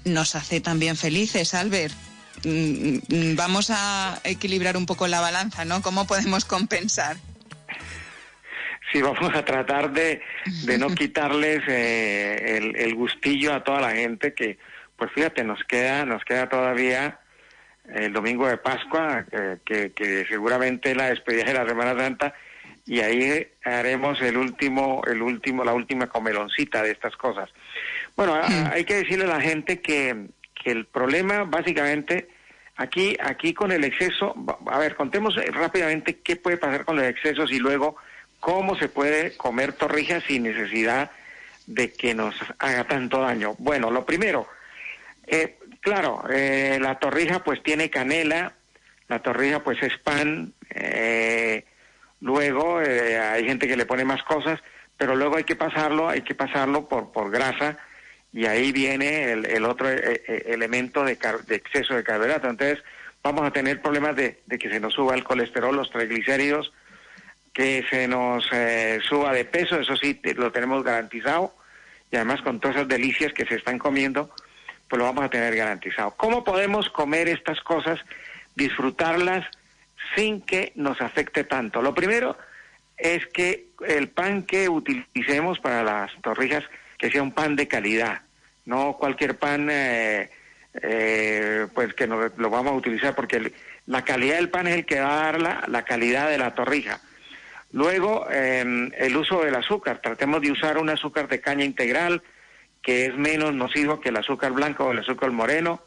[0.06, 1.94] nos hace también felices, Albert
[2.44, 5.82] mm, mm, vamos a equilibrar un poco la balanza, ¿no?
[5.82, 7.18] ¿Cómo podemos compensar?
[8.92, 10.22] Sí vamos a tratar de,
[10.66, 14.58] de no quitarles eh, el, el, gustillo a toda la gente que,
[14.96, 17.20] pues fíjate, nos queda, nos queda todavía
[17.94, 19.26] el domingo de Pascua,
[19.66, 22.34] que, que, seguramente la despedida de la Semana Santa,
[22.86, 27.50] y ahí haremos el último, el último, la última comeloncita de estas cosas.
[28.16, 28.40] Bueno,
[28.72, 32.30] hay que decirle a la gente que, que el problema básicamente
[32.76, 34.36] aquí, aquí con el exceso,
[34.68, 37.98] a ver, contemos rápidamente qué puede pasar con los excesos y luego
[38.42, 41.12] ¿Cómo se puede comer torrijas sin necesidad
[41.68, 43.54] de que nos haga tanto daño?
[43.60, 44.48] Bueno, lo primero,
[45.28, 48.54] eh, claro, eh, la torrija pues tiene canela,
[49.10, 51.66] la torrija pues es pan, eh,
[52.20, 54.60] luego hay gente que le pone más cosas,
[54.98, 57.78] pero luego hay que pasarlo, hay que pasarlo por, por grasa
[58.34, 61.16] y ahí viene el, otro elemento de,
[61.46, 62.50] de, exceso de carbohidrato.
[62.50, 62.84] Entonces
[63.22, 66.74] vamos a tener problemas de, de que se nos suba el colesterol, los triglicéridos,
[67.54, 71.54] que se nos eh, suba de peso, eso sí lo tenemos garantizado
[72.12, 74.30] y además con todas esas delicias que se están comiendo,
[74.88, 76.12] pues lo vamos a tener garantizado.
[76.18, 78.00] ¿Cómo podemos comer estas cosas,
[78.56, 79.48] disfrutarlas
[80.16, 81.82] sin que nos afecte tanto?
[81.82, 82.38] Lo primero
[82.98, 86.64] es que el pan que utilicemos para las torrijas,
[86.98, 88.22] que sea un pan de calidad,
[88.66, 90.30] no cualquier pan eh,
[90.82, 93.54] eh, pues que no, lo vamos a utilizar, porque
[93.88, 96.54] la calidad del pan es el que va a dar la, la calidad de la
[96.54, 97.00] torrija.
[97.74, 100.02] Luego, em, el uso del azúcar.
[100.02, 102.22] Tratemos de usar un azúcar de caña integral
[102.82, 105.84] que es menos nocivo que el azúcar blanco o el azúcar moreno.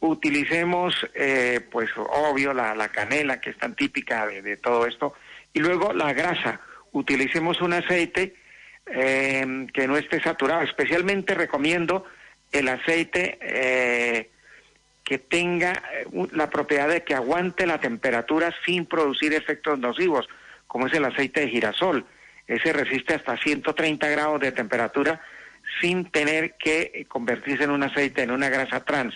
[0.00, 5.14] utilicemos, eh, pues obvio, la, canela, que es tan típica de, todo esto,
[5.52, 6.60] y luego la grasa.
[6.92, 8.36] Utilicemos un aceite
[8.86, 10.62] eh, que no esté saturado.
[10.62, 12.04] Especialmente recomiendo
[12.52, 14.30] el aceite eh,
[15.02, 15.82] que tenga
[16.30, 20.28] la propiedad de que aguante la temperatura sin producir efectos nocivos,
[20.68, 22.06] como es el aceite de girasol.
[22.46, 25.20] Ese resiste hasta 130 grados de temperatura
[25.80, 29.14] sin tener que convertirse en un aceite, en una grasa trans.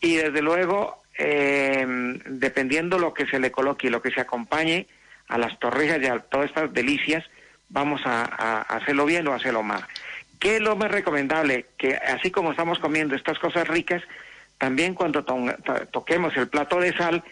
[0.00, 1.84] Y desde luego, eh,
[2.26, 4.86] dependiendo lo que se le coloque y lo que se acompañe
[5.28, 7.24] a las torrijas y a todas estas delicias,
[7.68, 9.84] vamos a, hacerlo bien o hacerlo mal.
[10.38, 11.66] ¿Qué es lo más recomendable?
[11.78, 14.02] Que así como estamos comiendo estas cosas ricas,
[14.58, 15.24] también cuando
[15.90, 17.24] toquemos el plato de sal,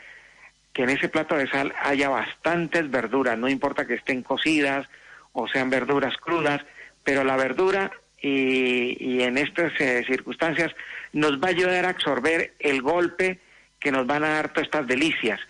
[0.72, 4.88] que en ese plato de sal haya bastantes verduras, no importa que estén cocidas
[5.32, 6.62] o sean verduras crudas,
[7.04, 10.72] pero la verdura y, en estas eh, circunstancias
[11.12, 13.40] nos va a ayudar a absorber el golpe
[13.80, 15.40] que nos van a dar todas estas delicias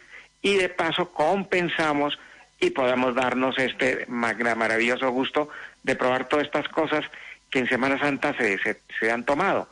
[0.41, 2.19] y de paso compensamos
[2.59, 5.49] y podemos darnos este maravilloso gusto
[5.83, 7.05] de probar todas estas cosas
[7.51, 8.59] que en Semana Santa se,
[8.99, 9.69] se, han tomado.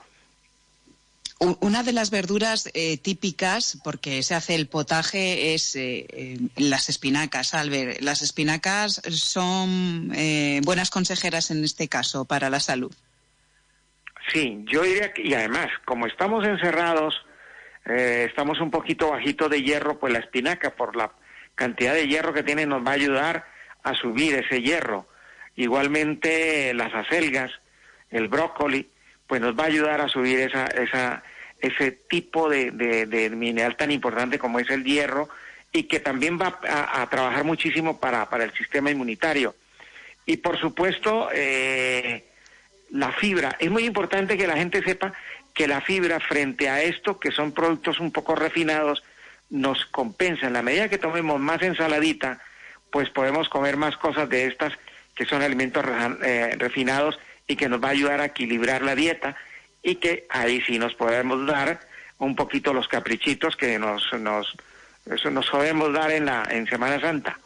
[1.40, 7.54] Una de las verduras eh, típicas, porque se hace el potaje, es eh, las espinacas,
[7.54, 8.02] Albert.
[8.02, 12.92] Las espinacas son eh, buenas consejeras en este caso para la salud.
[14.30, 17.14] Sí, yo diría que, y además, como estamos encerrados,
[17.86, 21.10] estamos un poquito bajito de hierro, pues la espinaca, por la
[21.54, 23.46] cantidad de hierro que tiene, nos va a ayudar
[23.82, 25.08] a subir ese hierro.
[25.56, 27.50] Igualmente las acelgas,
[28.10, 28.90] el brócoli,
[29.30, 31.22] pues nos va a ayudar a subir esa, esa,
[31.60, 35.28] ese tipo de, mineral tan importante como es el hierro
[35.72, 39.54] y que también va a, trabajar muchísimo para, para, el sistema inmunitario.
[40.26, 42.24] Y por supuesto, eh,
[42.90, 43.54] la fibra.
[43.60, 45.12] Es muy importante que la gente sepa
[45.54, 49.04] que la fibra frente a esto, que son productos un poco refinados,
[49.48, 50.48] nos compensa.
[50.48, 52.40] En la medida que tomemos más ensaladita,
[52.90, 54.72] pues podemos comer más cosas de estas
[55.14, 55.84] que son alimentos
[56.24, 57.16] eh, refinados
[57.50, 59.36] y que nos va a ayudar a equilibrar la dieta
[59.82, 61.80] y que ahí sí nos podemos dar
[62.18, 64.54] un poquito los caprichitos que nos nos
[65.10, 67.40] eso nos podemos dar en la en Semana Santa.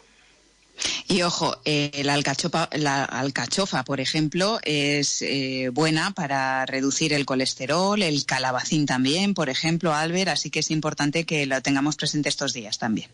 [1.09, 7.25] Y ojo, eh, la, alcachofa, la alcachofa, por ejemplo, es eh, buena para reducir el
[7.25, 12.29] colesterol, el calabacín también, por ejemplo, Albert, así que es importante que lo tengamos presente
[12.29, 13.09] estos días también.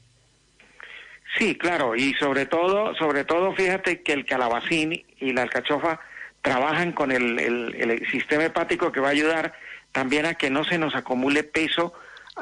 [1.38, 6.00] Sí, claro, y sobre todo, sobre todo, fíjate que el calabacín y la alcachofa
[6.42, 9.54] trabajan con el, sistema hepático que va a ayudar
[9.92, 11.92] también a que no se nos acumule peso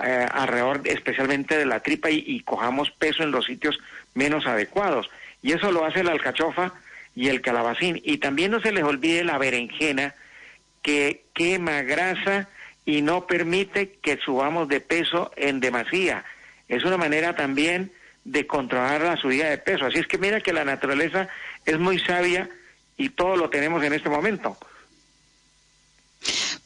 [0.04, 3.78] eh, alrededor, especialmente de la tripa, y, cojamos peso en los sitios
[4.14, 5.10] menos adecuados.
[5.42, 6.74] Y eso lo hace la alcachofa
[7.14, 8.00] y el calabacín.
[8.04, 10.14] Y también no se les olvide la berenjena,
[10.82, 12.48] que quema grasa
[12.84, 16.24] y no permite que subamos de peso en demasía.
[16.68, 17.92] Es una manera también
[18.24, 19.86] de controlar la subida de peso.
[19.86, 21.28] Así es que mira que la naturaleza
[21.64, 22.48] es muy sabia
[22.98, 24.58] y todo lo tenemos en este momento.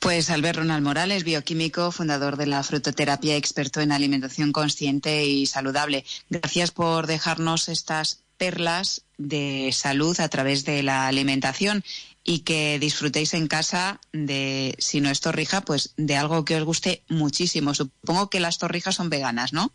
[0.00, 6.04] Pues Albert Ronald Morales, bioquímico, fundador de la frutoterapia, experto en alimentación consciente y saludable.
[6.28, 11.84] Gracias por dejarnos estas perlas de salud a través de la alimentación
[12.24, 16.64] y que disfrutéis en casa de, si no es torrija, pues de algo que os
[16.64, 17.72] guste muchísimo.
[17.72, 19.70] Supongo que las torrijas son veganas, ¿no?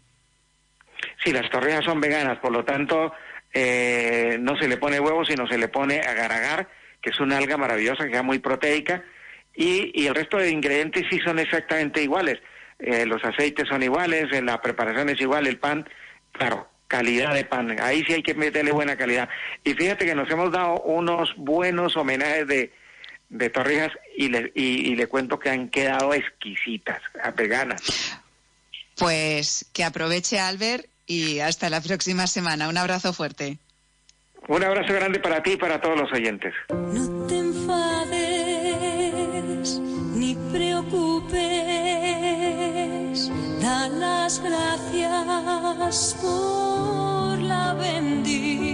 [1.24, 3.14] Sí, las torrijas son veganas, por lo tanto,
[3.54, 6.70] eh, no se le pone huevo, sino se le pone agar-agar,
[7.02, 9.04] que es una alga maravillosa, que es muy proteica,
[9.56, 12.40] y, el resto de ingredientes sí son exactamente iguales.
[12.80, 15.88] Eh, los aceites son iguales, la preparación es igual, el pan,
[16.32, 19.28] claro, calidad de pan, ahí sí hay que meterle buena calidad.
[19.64, 22.72] Y fíjate que nos hemos dado unos buenos homenajes de,
[23.30, 27.02] de torrijas y le, y, le cuento que han quedado exquisitas,
[27.36, 27.82] veganas.
[28.96, 32.70] Pues que aproveche Albert y hasta la próxima semana.
[32.70, 33.58] Un abrazo fuerte.
[34.48, 36.54] Un abrazo grande para ti y para todos los oyentes.
[36.70, 38.08] No te enfades
[40.16, 41.42] ni preocupes.
[43.62, 48.68] Da las gracias por la bendición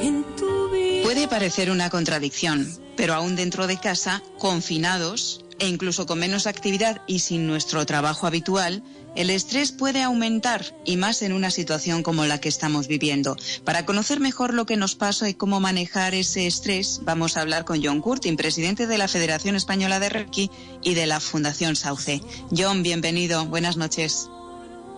[0.00, 1.04] en tu vida.
[1.04, 2.66] Puede parecer una contradicción,
[2.96, 8.26] pero aún dentro de casa, confinados e incluso con menos actividad y sin nuestro trabajo
[8.26, 8.82] habitual,
[9.14, 13.36] el estrés puede aumentar y más en una situación como la que estamos viviendo.
[13.64, 17.64] Para conocer mejor lo que nos pasa y cómo manejar ese estrés, vamos a hablar
[17.64, 20.50] con John Curtin, presidente de la Federación Española de Reiki
[20.82, 22.22] y de la Fundación Sauce.
[22.56, 23.44] John, bienvenido.
[23.46, 24.28] Buenas noches.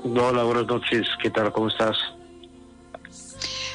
[0.05, 1.07] Hola, buenas noches.
[1.23, 1.53] ¿Qué tal?
[1.53, 1.97] ¿Cómo estás?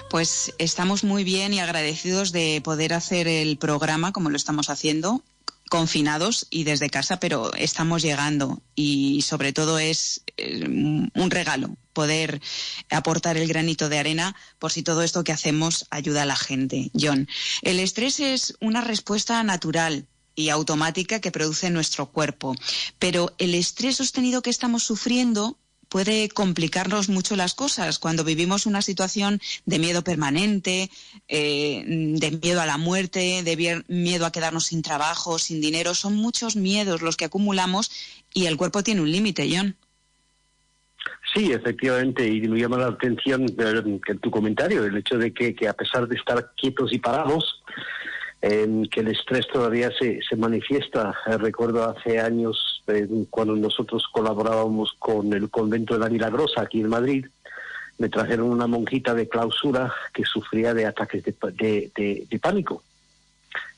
[0.10, 5.22] Pues estamos muy bien y agradecidos de poder hacer el programa como lo estamos haciendo
[5.72, 12.42] confinados y desde casa, pero estamos llegando y sobre todo es eh, un regalo poder
[12.90, 16.92] aportar el granito de arena por si todo esto que hacemos ayuda a la gente.
[16.94, 17.30] John,
[17.62, 22.54] el estrés es una respuesta natural y automática que produce nuestro cuerpo,
[23.00, 25.58] pero el estrés sostenido que estamos sufriendo
[25.92, 30.90] puede complicarnos mucho las cosas cuando vivimos una situación de miedo permanente,
[31.28, 35.94] eh, de miedo a la muerte, de miedo a quedarnos sin trabajo, sin dinero.
[35.94, 37.92] Son muchos miedos los que acumulamos
[38.34, 39.76] y el cuerpo tiene un límite, John.
[41.34, 45.74] Sí, efectivamente, y me llama la atención eh, tu comentario, el hecho de que, a
[45.74, 47.64] pesar de estar quietos y parados,
[48.42, 51.14] que el estrés todavía se, se manifiesta.
[51.28, 56.82] Eh, recuerdo hace años eh, cuando nosotros colaborábamos con el convento de la Milagrosa aquí
[56.82, 57.26] en Madrid,
[57.98, 62.84] me trajeron una monjita de clausura que sufría de ataques de, pánico.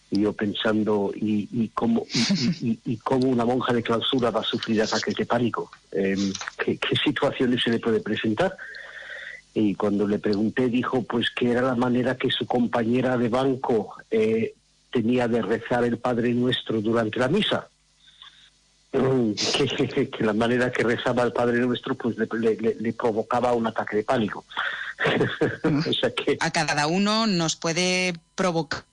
[0.10, 2.06] Y yo pensando, ¿y, y cómo,
[2.62, 5.72] y, cómo una monja de clausura va a sufrir ataques de pánico?
[5.92, 8.56] Em, ¿qué, ¿Qué situaciones se le puede presentar?
[9.54, 13.96] y cuando le pregunté dijo pues que era la manera que su compañera de banco
[14.10, 14.56] eh,
[14.92, 17.68] tenía de rezar el Padre Nuestro durante la misa.
[18.94, 19.34] Mm,
[20.18, 24.46] que, la manera que rezaba el Padre Nuestro pues le, provocaba un ataque de pánico.
[26.40, 28.86] A cada uno nos puede provocar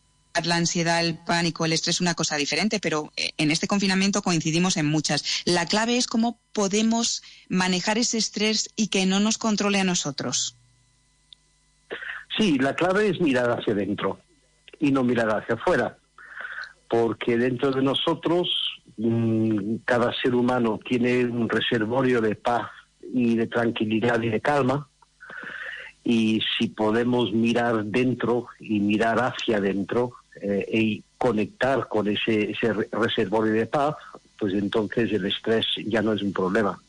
[0.44, 4.76] la ansiedad, el pánico, el estrés una cosa diferente, pero eh, en este confinamiento coincidimos
[4.76, 5.42] en muchas.
[5.44, 10.56] La clave es cómo podemos manejar ese estrés y que no nos controle a nosotros.
[12.38, 14.20] Sí, la clave es mirar hacia adentro
[14.78, 15.98] y no mirar hacia afuera,
[16.88, 18.48] porque dentro de nosotros
[18.79, 18.79] mm,
[19.84, 22.68] cada ser humano tiene un reservorio de paz
[23.12, 24.88] y de tranquilidad y de calma,
[26.04, 32.54] y si podemos mirar dentro y mirar hacia adentro, eh, y conectar con ese
[32.92, 33.96] reservorio de paz,
[34.38, 36.80] pues entonces el estrés ya no es un problema.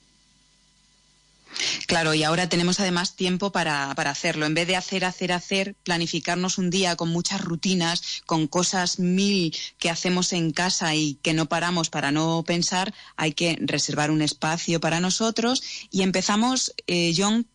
[1.88, 4.46] Claro, y ahora tenemos además tiempo para, para, hacerlo.
[4.46, 9.56] En vez de hacer, hacer, hacer, planificarnos un día con muchas rutinas, con cosas mil
[9.78, 14.22] que hacemos en casa y que no paramos para no pensar, hay que reservar un
[14.22, 15.64] espacio para nosotros.
[15.92, 17.48] Y empezamos, eh, John,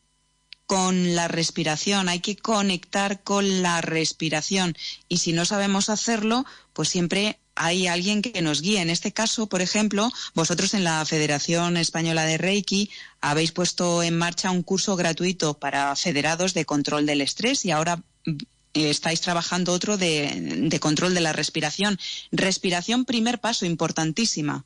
[0.67, 4.77] con la respiración, hay que conectar con la respiración.
[5.09, 8.81] Y si no sabemos hacerlo, pues siempre hay alguien que nos guíe.
[8.81, 12.91] En este caso, por ejemplo, vosotros en la Federación Española de Reiki
[13.21, 17.97] habéis puesto en marcha un curso gratuito para federados de control del estrés y ahora
[17.97, 18.37] mm,
[18.75, 21.99] estáis trabajando otro de, de control de la respiración.
[22.31, 24.65] Respiración, primer paso, importantísima.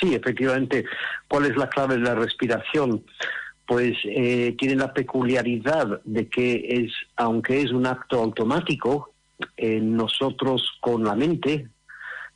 [0.00, 0.84] Sí, efectivamente.
[1.28, 3.04] ¿Cuál es la clave de la respiración?
[3.66, 9.12] pues eh, tiene la peculiaridad de que es, aunque es un acto automático,
[9.56, 11.68] eh, nosotros con la mente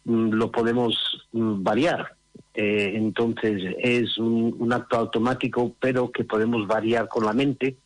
[0.04, 2.14] mm, lo podemos mm, variar.
[2.54, 7.76] Eh, entonces es un, acto automático, pero que podemos variar con la mente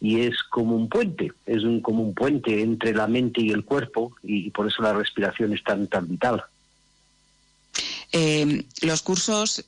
[0.00, 3.64] y es como un puente, es un, como un puente entre la mente y el
[3.64, 6.42] cuerpo y, por eso la respiración es tan, tan vital.
[8.82, 9.64] los cursos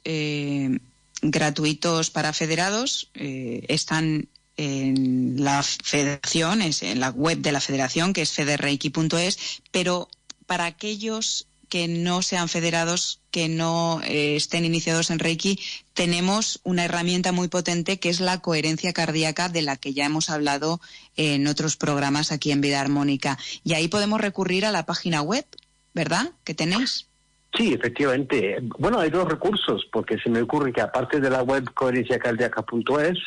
[1.22, 4.26] gratuitos para federados eh, están
[4.56, 10.08] en la federación, en la web de la federación, que es federreiki.es, pero
[10.46, 15.58] para aquellos que no sean federados, que no eh, estén iniciados en Reiki,
[15.94, 20.28] tenemos una herramienta muy potente que es la coherencia cardíaca de la que ya hemos
[20.28, 20.82] hablado
[21.16, 23.38] en otros programas aquí en Vida Armónica.
[23.64, 25.46] Y ahí podemos recurrir a la página web,
[25.94, 26.32] ¿verdad?
[26.44, 27.08] ¿Que tenéis?
[27.56, 28.58] Sí, efectivamente.
[28.78, 33.18] Bueno, hay dos recursos, porque se me ocurre que aparte de la web coherenciacardíaca.es,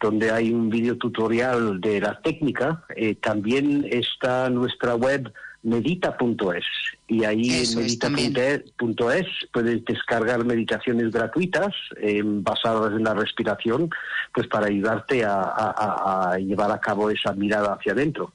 [0.00, 5.32] donde hay un video tutorial de la técnica, eh, también está nuestra web
[5.62, 6.64] medita.es
[7.08, 13.90] y ahí en medita.es puedes descargar meditaciones gratuitas eh, basadas en la respiración
[14.32, 18.32] pues para ayudarte a llevar a cabo esa mirada hacia adentro.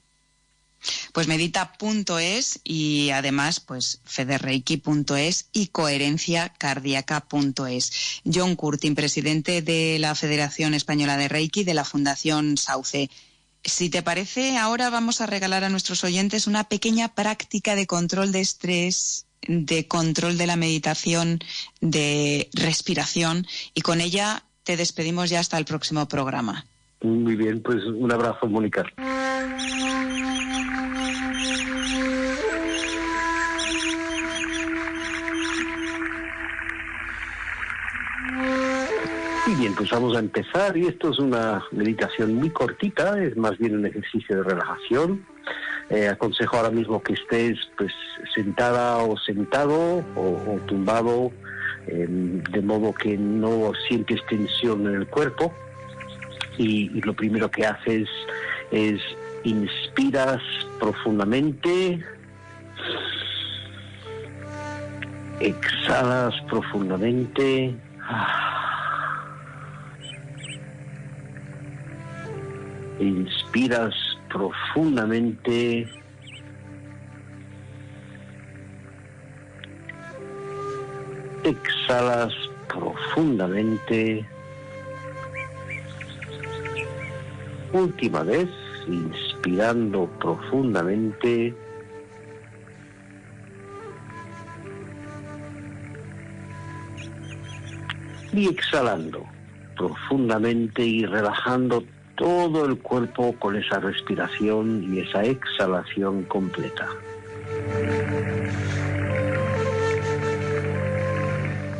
[1.12, 8.22] Pues medita.es y además pues federreiki.es y coherenciacardíaca.es.
[8.32, 13.10] John Curtin, presidente de la Federación Española de Reiki de la Fundación Sauce.
[13.64, 18.32] Si te parece, ahora vamos a regalar a nuestros oyentes una pequeña práctica de control
[18.32, 21.38] de estrés, de control de la meditación,
[21.80, 26.64] de respiración y con ella te despedimos ya hasta el próximo programa.
[27.02, 28.84] Muy bien, pues un abrazo, Mónica.
[39.62, 43.76] Y pues vamos a empezar y esto es una meditación muy cortita, es más bien
[43.76, 45.24] un ejercicio de relajación.
[45.88, 47.92] Eh, aconsejo ahora mismo que estés pues
[48.34, 51.30] sentada o sentado o, tumbado,
[51.86, 55.54] eh, de modo que no sientes tensión en el cuerpo.
[56.58, 58.08] Y, y lo primero que haces
[58.72, 59.00] es
[59.44, 60.42] inspiras
[60.80, 62.04] profundamente,
[65.38, 67.76] exhalas profundamente.
[73.02, 73.92] Inspiras
[74.28, 75.88] profundamente.
[81.42, 82.32] Exhalas
[82.68, 84.24] profundamente.
[87.72, 88.48] Última vez,
[88.86, 91.52] inspirando profundamente.
[98.32, 99.26] Y exhalando
[99.76, 101.82] profundamente y relajando
[102.16, 106.88] todo el cuerpo con esa respiración y esa exhalación completa.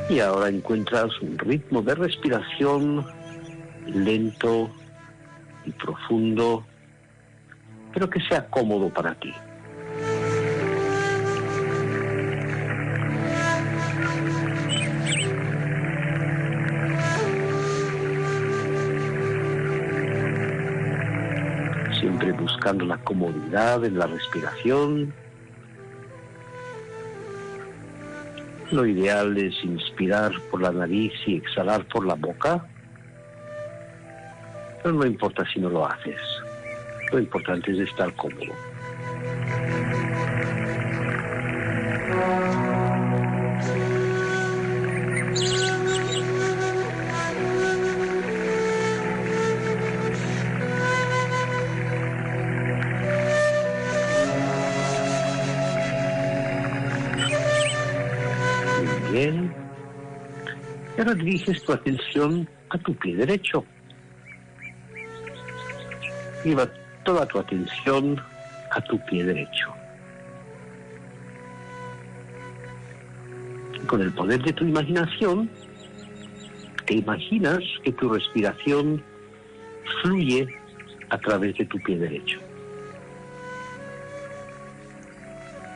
[0.08, 3.04] Y ahora encuentras un ritmo de respiración
[3.86, 4.70] lento
[5.64, 6.64] y profundo,
[7.92, 9.32] pero que sea cómodo para ti.
[22.03, 25.14] Siempre buscando la comodidad en la respiración.
[28.72, 32.66] Lo ideal es inspirar por la nariz y exhalar por la boca.
[34.82, 36.18] Pero no importa si no lo haces.
[37.12, 38.53] Lo importante es estar cómodo.
[61.22, 63.64] Diriges tu atención a tu pie derecho.
[66.44, 66.68] Lleva
[67.04, 68.20] toda tu atención
[68.70, 69.72] a tu pie derecho.
[73.86, 75.50] Con el poder de tu imaginación,
[76.86, 79.02] te imaginas que tu respiración
[80.02, 80.48] fluye
[81.10, 82.40] a través de tu pie derecho.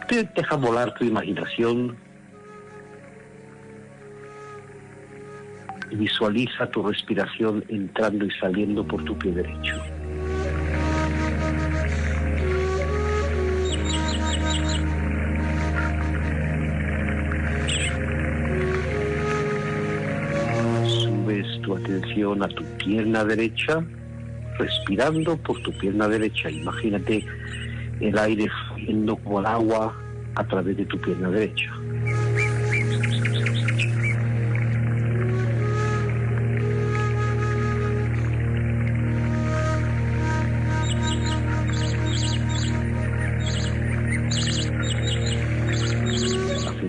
[0.08, 1.96] Te deja volar tu imaginación
[5.92, 9.74] visualiza tu respiración entrando y saliendo por tu pie derecho.
[20.84, 23.84] Subes tu atención a tu pierna derecha,
[24.58, 26.50] respirando por tu pierna derecha.
[26.50, 27.24] Imagínate
[28.00, 29.96] el aire fluyendo como el agua
[30.34, 31.75] a través de tu pierna derecha.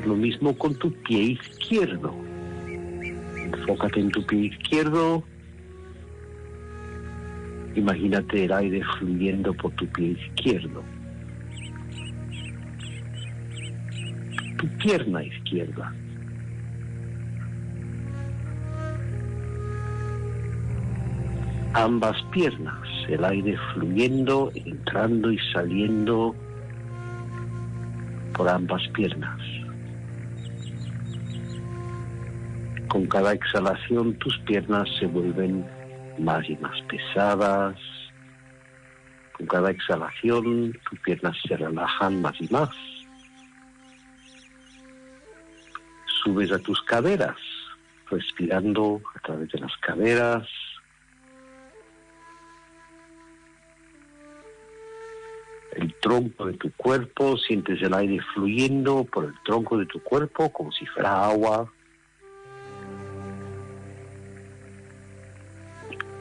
[0.08, 2.14] Lo mismo con tu pie izquierdo.
[3.36, 5.24] Enfócate en tu pie izquierdo.
[7.76, 10.84] Imagínate el aire fluyendo por tu pie izquierdo.
[14.58, 15.94] Tu pierna izquierda.
[21.74, 26.34] Ambas piernas, el aire fluyendo, entrando y saliendo
[28.34, 29.57] por ambas piernas.
[32.90, 35.66] Con cada exhalación tus piernas se vuelven
[36.18, 37.76] más y más pesadas.
[39.34, 42.70] Con cada exhalación tus piernas se relajan más y más.
[46.24, 47.38] Subes a tus caderas,
[48.10, 50.48] respirando a través de las caderas.
[55.74, 60.52] El tronco de tu cuerpo, sientes el aire fluyendo por el tronco de tu cuerpo
[60.52, 61.72] como si fuera agua.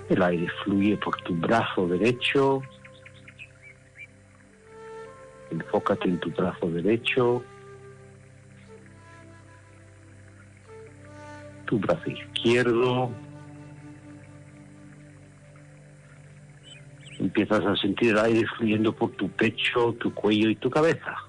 [0.09, 2.63] El aire fluye por tu brazo derecho.
[5.51, 7.43] Enfócate en tu brazo derecho.
[11.67, 13.11] Tu brazo izquierdo.
[17.19, 21.26] Empiezas a sentir el aire fluyendo por tu pecho, tu cuello y tu cabeza.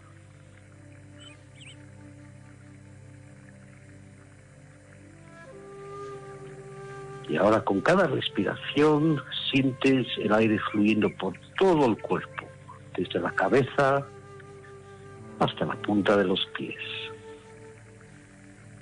[7.29, 9.21] Y ahora con cada respiración
[9.51, 12.45] sientes el aire fluyendo por todo el cuerpo,
[12.95, 14.05] desde la cabeza
[15.39, 16.79] hasta la punta de los pies.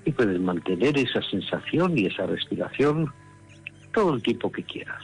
[0.05, 3.11] Y puedes mantener esa sensación y esa respiración
[3.93, 5.03] todo el tiempo que quieras.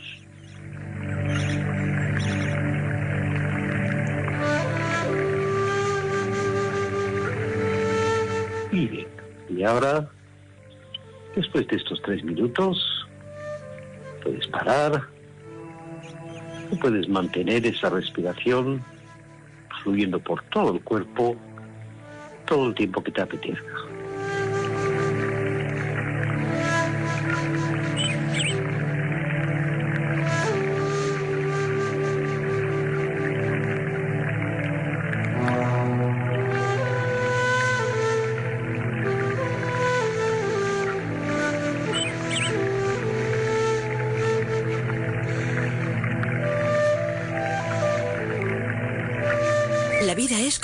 [8.72, 9.08] Y bien,
[9.50, 10.10] y ahora,
[11.36, 13.01] después de estos tres minutos,
[14.22, 15.02] puedes parar,
[16.80, 18.82] puedes mantener esa respiración
[19.84, 21.36] fluyendo por todo el cuerpo
[22.46, 23.66] todo el tiempo que te apetezca.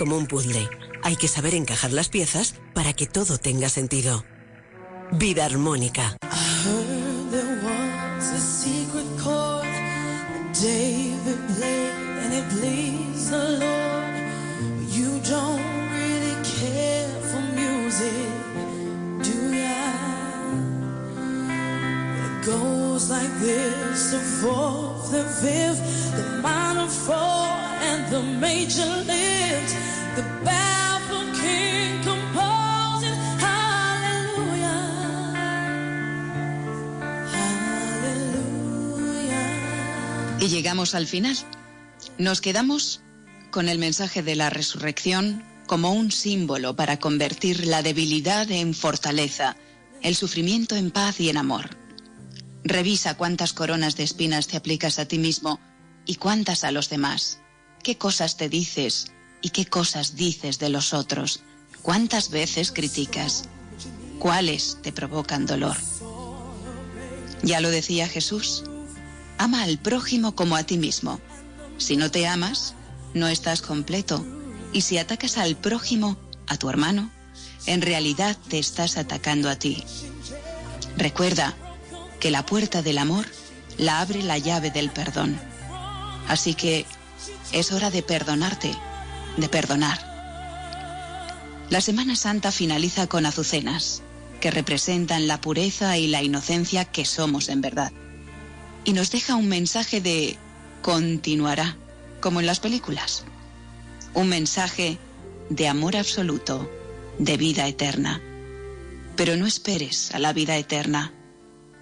[0.07, 0.69] Como un puzzle.
[1.03, 4.23] Hay que saber encajar las piezas para que todo tenga sentido.
[5.11, 6.15] Vida armónica.
[22.45, 25.81] goes like this: the fourth, the fifth,
[26.15, 27.43] the minor four,
[27.89, 29.03] and the major
[40.47, 41.35] Llegamos al final.
[42.17, 43.01] Nos quedamos
[43.51, 49.57] con el mensaje de la resurrección como un símbolo para convertir la debilidad en fortaleza,
[50.01, 51.77] el sufrimiento en paz y en amor.
[52.63, 55.59] Revisa cuántas coronas de espinas te aplicas a ti mismo
[56.05, 57.39] y cuántas a los demás.
[57.83, 61.41] ¿Qué cosas te dices y qué cosas dices de los otros?
[61.81, 63.49] ¿Cuántas veces criticas?
[64.17, 65.75] ¿Cuáles te provocan dolor?
[67.43, 68.63] Ya lo decía Jesús.
[69.37, 71.19] Ama al prójimo como a ti mismo.
[71.77, 72.73] Si no te amas,
[73.13, 74.25] no estás completo.
[74.73, 76.17] Y si atacas al prójimo,
[76.47, 77.11] a tu hermano,
[77.65, 79.83] en realidad te estás atacando a ti.
[80.97, 81.55] Recuerda
[82.19, 83.27] que la puerta del amor
[83.77, 85.39] la abre la llave del perdón.
[86.27, 86.85] Así que
[87.51, 88.73] es hora de perdonarte,
[89.37, 89.99] de perdonar.
[91.69, 94.01] La Semana Santa finaliza con azucenas,
[94.41, 97.91] que representan la pureza y la inocencia que somos en verdad
[98.87, 100.37] y nos deja un mensaje de
[100.81, 101.75] continuará,
[102.21, 103.25] como en las películas.
[104.13, 104.97] Un mensaje
[105.49, 106.71] de amor absoluto,
[107.19, 108.21] de vida eterna.
[109.17, 111.11] Pero no esperes a la vida eterna,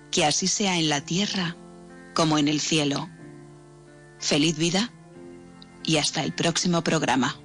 [0.09, 1.55] que así sea en la tierra
[2.15, 3.07] como en el cielo.
[4.17, 4.91] Feliz vida
[5.83, 7.39] y hasta el próximo programa.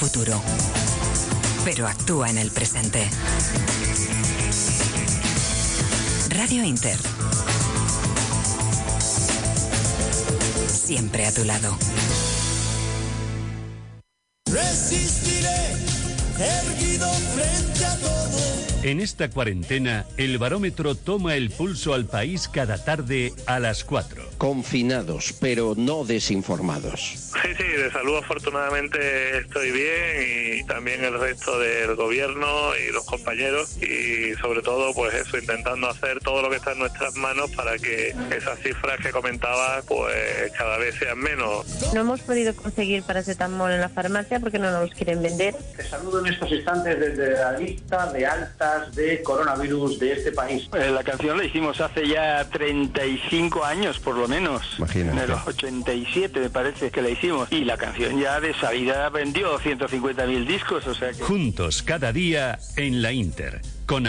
[0.00, 0.40] Futuro,
[1.62, 3.06] pero actúa en el presente.
[6.30, 6.96] Radio Inter.
[10.68, 11.76] Siempre a tu lado.
[14.50, 15.74] Resistiré,
[16.38, 18.38] erguido frente a todo.
[18.82, 24.30] En esta cuarentena, el barómetro toma el pulso al país cada tarde a las 4.
[24.38, 27.29] Confinados, pero no desinformados.
[27.60, 33.76] Sí, de salud afortunadamente estoy bien y también el resto del gobierno y los compañeros
[33.82, 37.76] y sobre todo pues eso, intentando hacer todo lo que está en nuestras manos para
[37.76, 41.66] que esas cifras que comentaba pues cada vez sean menos.
[41.92, 45.54] No hemos podido conseguir paracetamol en la farmacia porque no nos quieren vender.
[45.76, 50.66] Te saludo en estos instantes desde la lista de altas de coronavirus de este país.
[50.72, 54.76] Eh, la canción la hicimos hace ya 35 años por lo menos.
[54.78, 55.24] Imagínate.
[55.24, 57.49] En los 87 me parece que la hicimos.
[57.50, 61.22] Y la canción ya de salida vendió 150.000 discos, o sea que...
[61.22, 63.60] Juntos cada día en la Inter.
[63.86, 64.06] Con